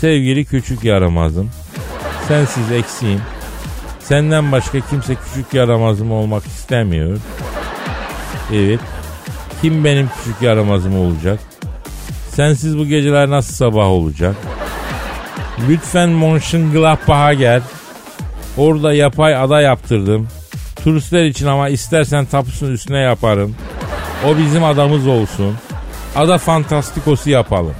Sevgili 0.00 0.44
küçük 0.44 0.84
yaramazım. 0.84 1.50
Sensiz 2.28 2.72
eksiğim. 2.72 3.20
Senden 4.00 4.52
başka 4.52 4.80
kimse 4.80 5.14
küçük 5.14 5.54
yaramazım 5.54 6.12
olmak 6.12 6.46
istemiyor. 6.46 7.18
Evet. 8.52 8.80
Kim 9.62 9.84
benim 9.84 10.10
küçük 10.18 10.42
yaramazım 10.42 11.00
olacak? 11.00 11.40
Sensiz 12.34 12.78
bu 12.78 12.86
geceler 12.86 13.30
nasıl 13.30 13.54
sabah 13.54 13.86
olacak? 13.86 14.36
Lütfen 15.68 16.08
Mönchengladbach'a 16.08 17.34
gel. 17.34 17.62
Orada 18.56 18.92
yapay 18.92 19.36
ada 19.36 19.60
yaptırdım. 19.60 20.28
Turistler 20.84 21.24
için 21.24 21.46
ama 21.46 21.68
istersen 21.68 22.24
tapusun 22.24 22.72
üstüne 22.72 22.98
yaparım. 22.98 23.54
O 24.26 24.38
bizim 24.38 24.64
adamız 24.64 25.06
olsun. 25.06 25.54
Ada 26.16 26.38
fantastikosu 26.38 27.30
yapalım. 27.30 27.74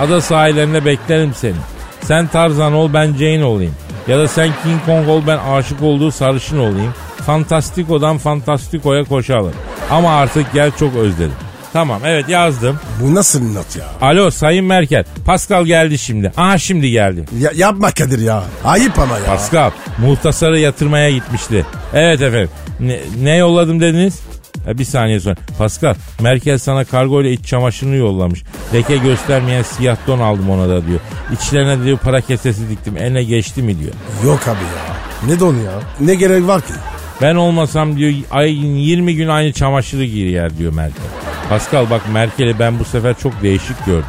Ada 0.00 0.20
sahillerinde 0.20 0.84
beklerim 0.84 1.34
seni. 1.34 1.56
Sen 2.00 2.26
Tarzan 2.26 2.72
ol 2.72 2.90
ben 2.94 3.06
Jane 3.12 3.44
olayım. 3.44 3.74
Ya 4.08 4.18
da 4.18 4.28
sen 4.28 4.50
King 4.62 4.84
Kong 4.86 5.08
ol 5.08 5.22
ben 5.26 5.38
aşık 5.38 5.82
olduğu 5.82 6.10
sarışın 6.10 6.58
olayım. 6.58 6.94
Fantastiko'dan 7.26 8.18
Fantastiko'ya 8.18 9.04
koşalım. 9.04 9.52
Ama 9.90 10.16
artık 10.16 10.52
gel 10.52 10.70
çok 10.78 10.96
özledim. 10.96 11.32
Tamam 11.72 12.00
evet 12.04 12.28
yazdım. 12.28 12.78
Bu 13.00 13.14
nasıl 13.14 13.40
bir 13.40 13.54
not 13.54 13.76
ya? 13.76 13.84
Alo 14.00 14.30
Sayın 14.30 14.64
Merkel. 14.64 15.04
Pascal 15.26 15.64
geldi 15.64 15.98
şimdi. 15.98 16.32
Aha 16.36 16.58
şimdi 16.58 16.90
geldi. 16.90 17.24
ya? 17.38 17.50
Yapma 17.54 17.90
Kadir 17.90 18.18
ya. 18.18 18.44
Ayıp 18.64 18.98
ama 18.98 19.18
ya. 19.18 19.24
Pascal 19.26 19.70
muhtasarı 19.98 20.58
yatırmaya 20.58 21.10
gitmişti. 21.10 21.66
Evet 21.94 22.22
efendim. 22.22 22.50
Ne, 22.80 23.00
ne 23.22 23.36
yolladım 23.36 23.80
dediniz? 23.80 24.20
Ha, 24.66 24.78
bir 24.78 24.84
saniye 24.84 25.20
sonra. 25.20 25.36
Pascal 25.58 25.94
Merkel 26.20 26.58
sana 26.58 26.84
kargo 26.84 27.22
ile 27.22 27.32
iç 27.32 27.46
çamaşırını 27.46 27.96
yollamış. 27.96 28.42
Leke 28.74 28.96
göstermeyen 28.96 29.62
siyah 29.62 29.96
don 30.06 30.18
aldım 30.20 30.50
ona 30.50 30.68
da 30.68 30.86
diyor. 30.86 31.00
İçlerine 31.32 31.84
diyor 31.84 31.98
para 31.98 32.20
kesesi 32.20 32.70
diktim. 32.70 32.96
Eline 32.96 33.24
geçti 33.24 33.62
mi 33.62 33.78
diyor. 33.78 33.92
Yok 34.24 34.40
abi 34.48 34.58
ya. 34.64 34.96
Ne 35.34 35.40
don 35.40 35.54
ya? 35.54 35.72
Ne 36.00 36.14
gerek 36.14 36.46
var 36.46 36.60
ki? 36.60 36.72
Ben 37.22 37.34
olmasam 37.34 37.96
diyor 37.96 38.12
ayın 38.30 38.74
20 38.74 39.16
gün 39.16 39.28
aynı 39.28 39.52
çamaşırı 39.52 40.04
giyer 40.04 40.58
diyor 40.58 40.72
Merkel. 40.72 41.02
Pascal 41.48 41.90
bak 41.90 42.02
Merkel'i 42.12 42.58
ben 42.58 42.78
bu 42.78 42.84
sefer 42.84 43.14
çok 43.22 43.42
değişik 43.42 43.86
gördüm. 43.86 44.04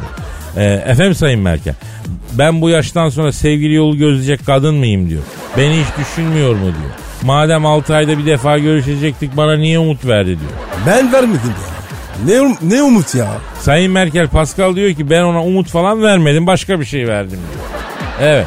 Ee, 0.56 0.64
efendim 0.86 1.14
Sayın 1.14 1.40
Merkel 1.40 1.74
ben 2.38 2.60
bu 2.60 2.70
yaştan 2.70 3.08
sonra 3.08 3.32
sevgili 3.32 3.74
yolu 3.74 3.96
gözleyecek 3.98 4.46
kadın 4.46 4.74
mıyım 4.74 5.10
diyor. 5.10 5.22
Beni 5.56 5.74
hiç 5.74 6.06
düşünmüyor 6.06 6.54
mu 6.54 6.62
diyor. 6.62 6.92
Madem 7.22 7.66
6 7.66 7.94
ayda 7.94 8.18
bir 8.18 8.26
defa 8.26 8.58
görüşecektik 8.58 9.36
bana 9.36 9.56
niye 9.56 9.78
umut 9.78 10.06
verdi 10.06 10.26
diyor. 10.26 10.50
Ben 10.86 11.12
vermedim 11.12 11.40
ya. 11.44 11.76
Ne, 12.26 12.32
um- 12.32 12.56
ne 12.62 12.82
umut 12.82 13.14
ya? 13.14 13.28
Sayın 13.60 13.92
Merkel 13.92 14.28
Pascal 14.28 14.76
diyor 14.76 14.94
ki 14.94 15.10
ben 15.10 15.22
ona 15.22 15.44
umut 15.44 15.68
falan 15.68 16.02
vermedim 16.02 16.46
başka 16.46 16.80
bir 16.80 16.84
şey 16.84 17.08
verdim 17.08 17.38
diyor. 17.52 17.64
Evet. 18.20 18.46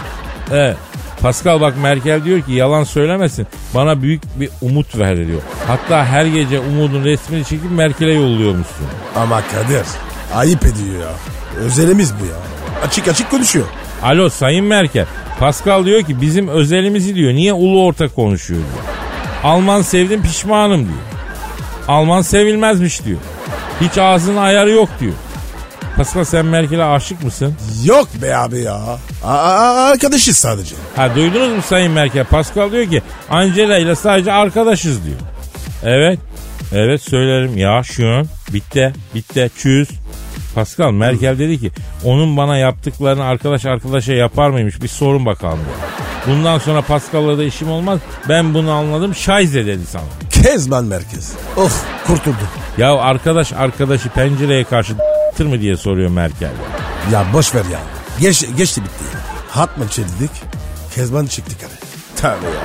Evet. 0.52 0.78
Pascal 1.22 1.62
bak 1.62 1.78
Merkel 1.78 2.24
diyor 2.24 2.42
ki 2.42 2.52
yalan 2.52 2.84
söylemesin 2.84 3.48
bana 3.76 4.02
büyük 4.02 4.40
bir 4.40 4.50
umut 4.62 4.98
verdi 4.98 5.28
diyor. 5.28 5.42
Hatta 5.68 6.06
her 6.06 6.26
gece 6.26 6.60
umudun 6.60 7.04
resmini 7.04 7.46
çekip 7.46 7.72
Merkel'e 7.72 8.14
yolluyormuşsun. 8.14 8.86
Ama 9.16 9.42
Kadir 9.42 9.86
Ayıp 10.36 10.66
ediyor 10.66 11.00
ya. 11.02 11.12
Özelimiz 11.60 12.14
bu 12.20 12.26
ya. 12.26 12.36
Açık 12.88 13.08
açık 13.08 13.32
konuşuyor. 13.32 13.66
Alo 14.04 14.30
Sayın 14.30 14.66
Merkel. 14.66 15.06
Pascal 15.40 15.86
diyor 15.86 16.04
ki 16.04 16.22
bizim 16.22 16.48
özelimizi 16.48 17.16
diyor. 17.16 17.34
Niye 17.34 17.54
ulu 17.54 17.86
orta 17.86 18.08
konuşuyor 18.08 18.60
diyor. 18.60 18.86
Alman 19.44 19.82
sevdim 19.82 20.24
pişmanım 20.24 20.86
diyor. 20.86 21.00
Alman 21.88 22.22
sevilmezmiş 22.22 23.06
diyor. 23.06 23.20
Hiç 23.82 23.98
ağzının 23.98 24.38
ayarı 24.38 24.70
yok 24.72 24.90
diyor. 25.00 25.14
Pascal 26.00 26.24
sen 26.24 26.46
Merkel'e 26.46 26.84
aşık 26.84 27.24
mısın? 27.24 27.56
Yok 27.86 28.08
be 28.22 28.38
abi 28.38 28.60
ya. 28.60 28.74
A- 29.24 29.28
a- 29.28 29.90
arkadaşız 29.92 30.38
sadece. 30.38 30.76
Ha 30.96 31.16
duydunuz 31.16 31.56
mu 31.56 31.62
Sayın 31.62 31.92
Merkel? 31.92 32.26
Pascal 32.26 32.72
diyor 32.72 32.90
ki 32.90 33.02
Angela 33.30 33.78
ile 33.78 33.96
sadece 33.96 34.32
arkadaşız 34.32 35.06
diyor. 35.06 35.18
Evet. 35.84 36.20
Evet 36.74 37.02
söylerim. 37.02 37.58
Ya 37.58 37.84
şun. 37.84 38.28
Bitti. 38.54 38.94
Bitti. 39.16 39.52
Çüz. 39.58 39.90
Pascal 40.56 40.92
Merkel 40.92 41.40
dedi 41.40 41.60
ki 41.60 41.72
onun 42.04 42.38
bana 42.38 42.58
yaptıklarını 42.58 43.24
arkadaş 43.24 43.66
arkadaşa 43.66 44.14
yapar 44.14 44.50
mıymış 44.50 44.82
bir 44.82 44.88
sorun 44.88 45.26
bakalım 45.26 45.60
dedi. 45.60 46.00
Bundan 46.28 46.60
sonra 46.60 46.82
Pascal'la 46.82 47.38
da 47.38 47.44
işim 47.44 47.72
olmaz. 47.72 48.00
Ben 48.30 48.54
bunu 48.54 48.72
anladım. 48.72 49.16
Şayze 49.16 49.66
dedi 49.66 49.86
sana. 49.86 50.04
Kezban 50.44 50.86
merkez. 50.86 51.34
Of 51.58 51.84
kurtuldu. 52.08 52.36
Ya 52.78 52.94
arkadaş 52.96 53.54
arkadaşı 53.54 54.10
pencereye 54.10 54.64
karşı 54.64 54.94
tır 55.38 55.46
mı 55.46 55.62
diye 55.62 55.78
soruyor 55.78 56.10
Merkel. 56.10 56.50
Ya 57.12 57.26
boş 57.34 57.56
ver 57.56 57.66
ya. 57.72 57.80
Geç, 58.20 58.46
geçti 58.58 58.82
bitti. 58.84 59.04
Hat 59.50 59.78
mı 59.78 59.88
çeldik? 59.90 60.32
Kezban 60.96 61.26
çıktık 61.26 61.58
hadi. 61.64 61.90
Tövbe 62.22 62.46
ya. 62.46 62.62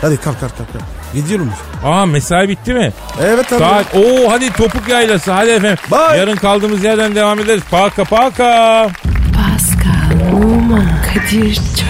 Hadi 0.00 0.16
kalk 0.16 0.40
kalk 0.40 0.58
kalk. 0.58 0.72
kalk. 0.72 0.82
Gidiyor 1.14 1.40
musun? 1.40 1.58
Aa 1.84 2.06
mesai 2.06 2.48
bitti 2.48 2.74
mi? 2.74 2.92
Evet 3.22 3.52
abi. 3.52 3.58
Saat 3.58 3.94
Oo 3.94 4.30
hadi 4.30 4.52
topuk 4.52 4.88
yaylası 4.88 5.32
hadi 5.32 5.50
efendim. 5.50 5.78
Bye. 5.90 6.18
Yarın 6.18 6.36
kaldığımız 6.36 6.84
yerden 6.84 7.14
devam 7.14 7.38
ederiz. 7.38 7.62
Paka 7.70 8.04
paka. 8.04 8.88
Pascal, 9.34 10.32
Oman, 10.36 10.88
Kadir 11.14 11.54
çok 11.54 11.89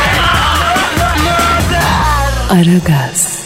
Aragaz. 2.49 3.40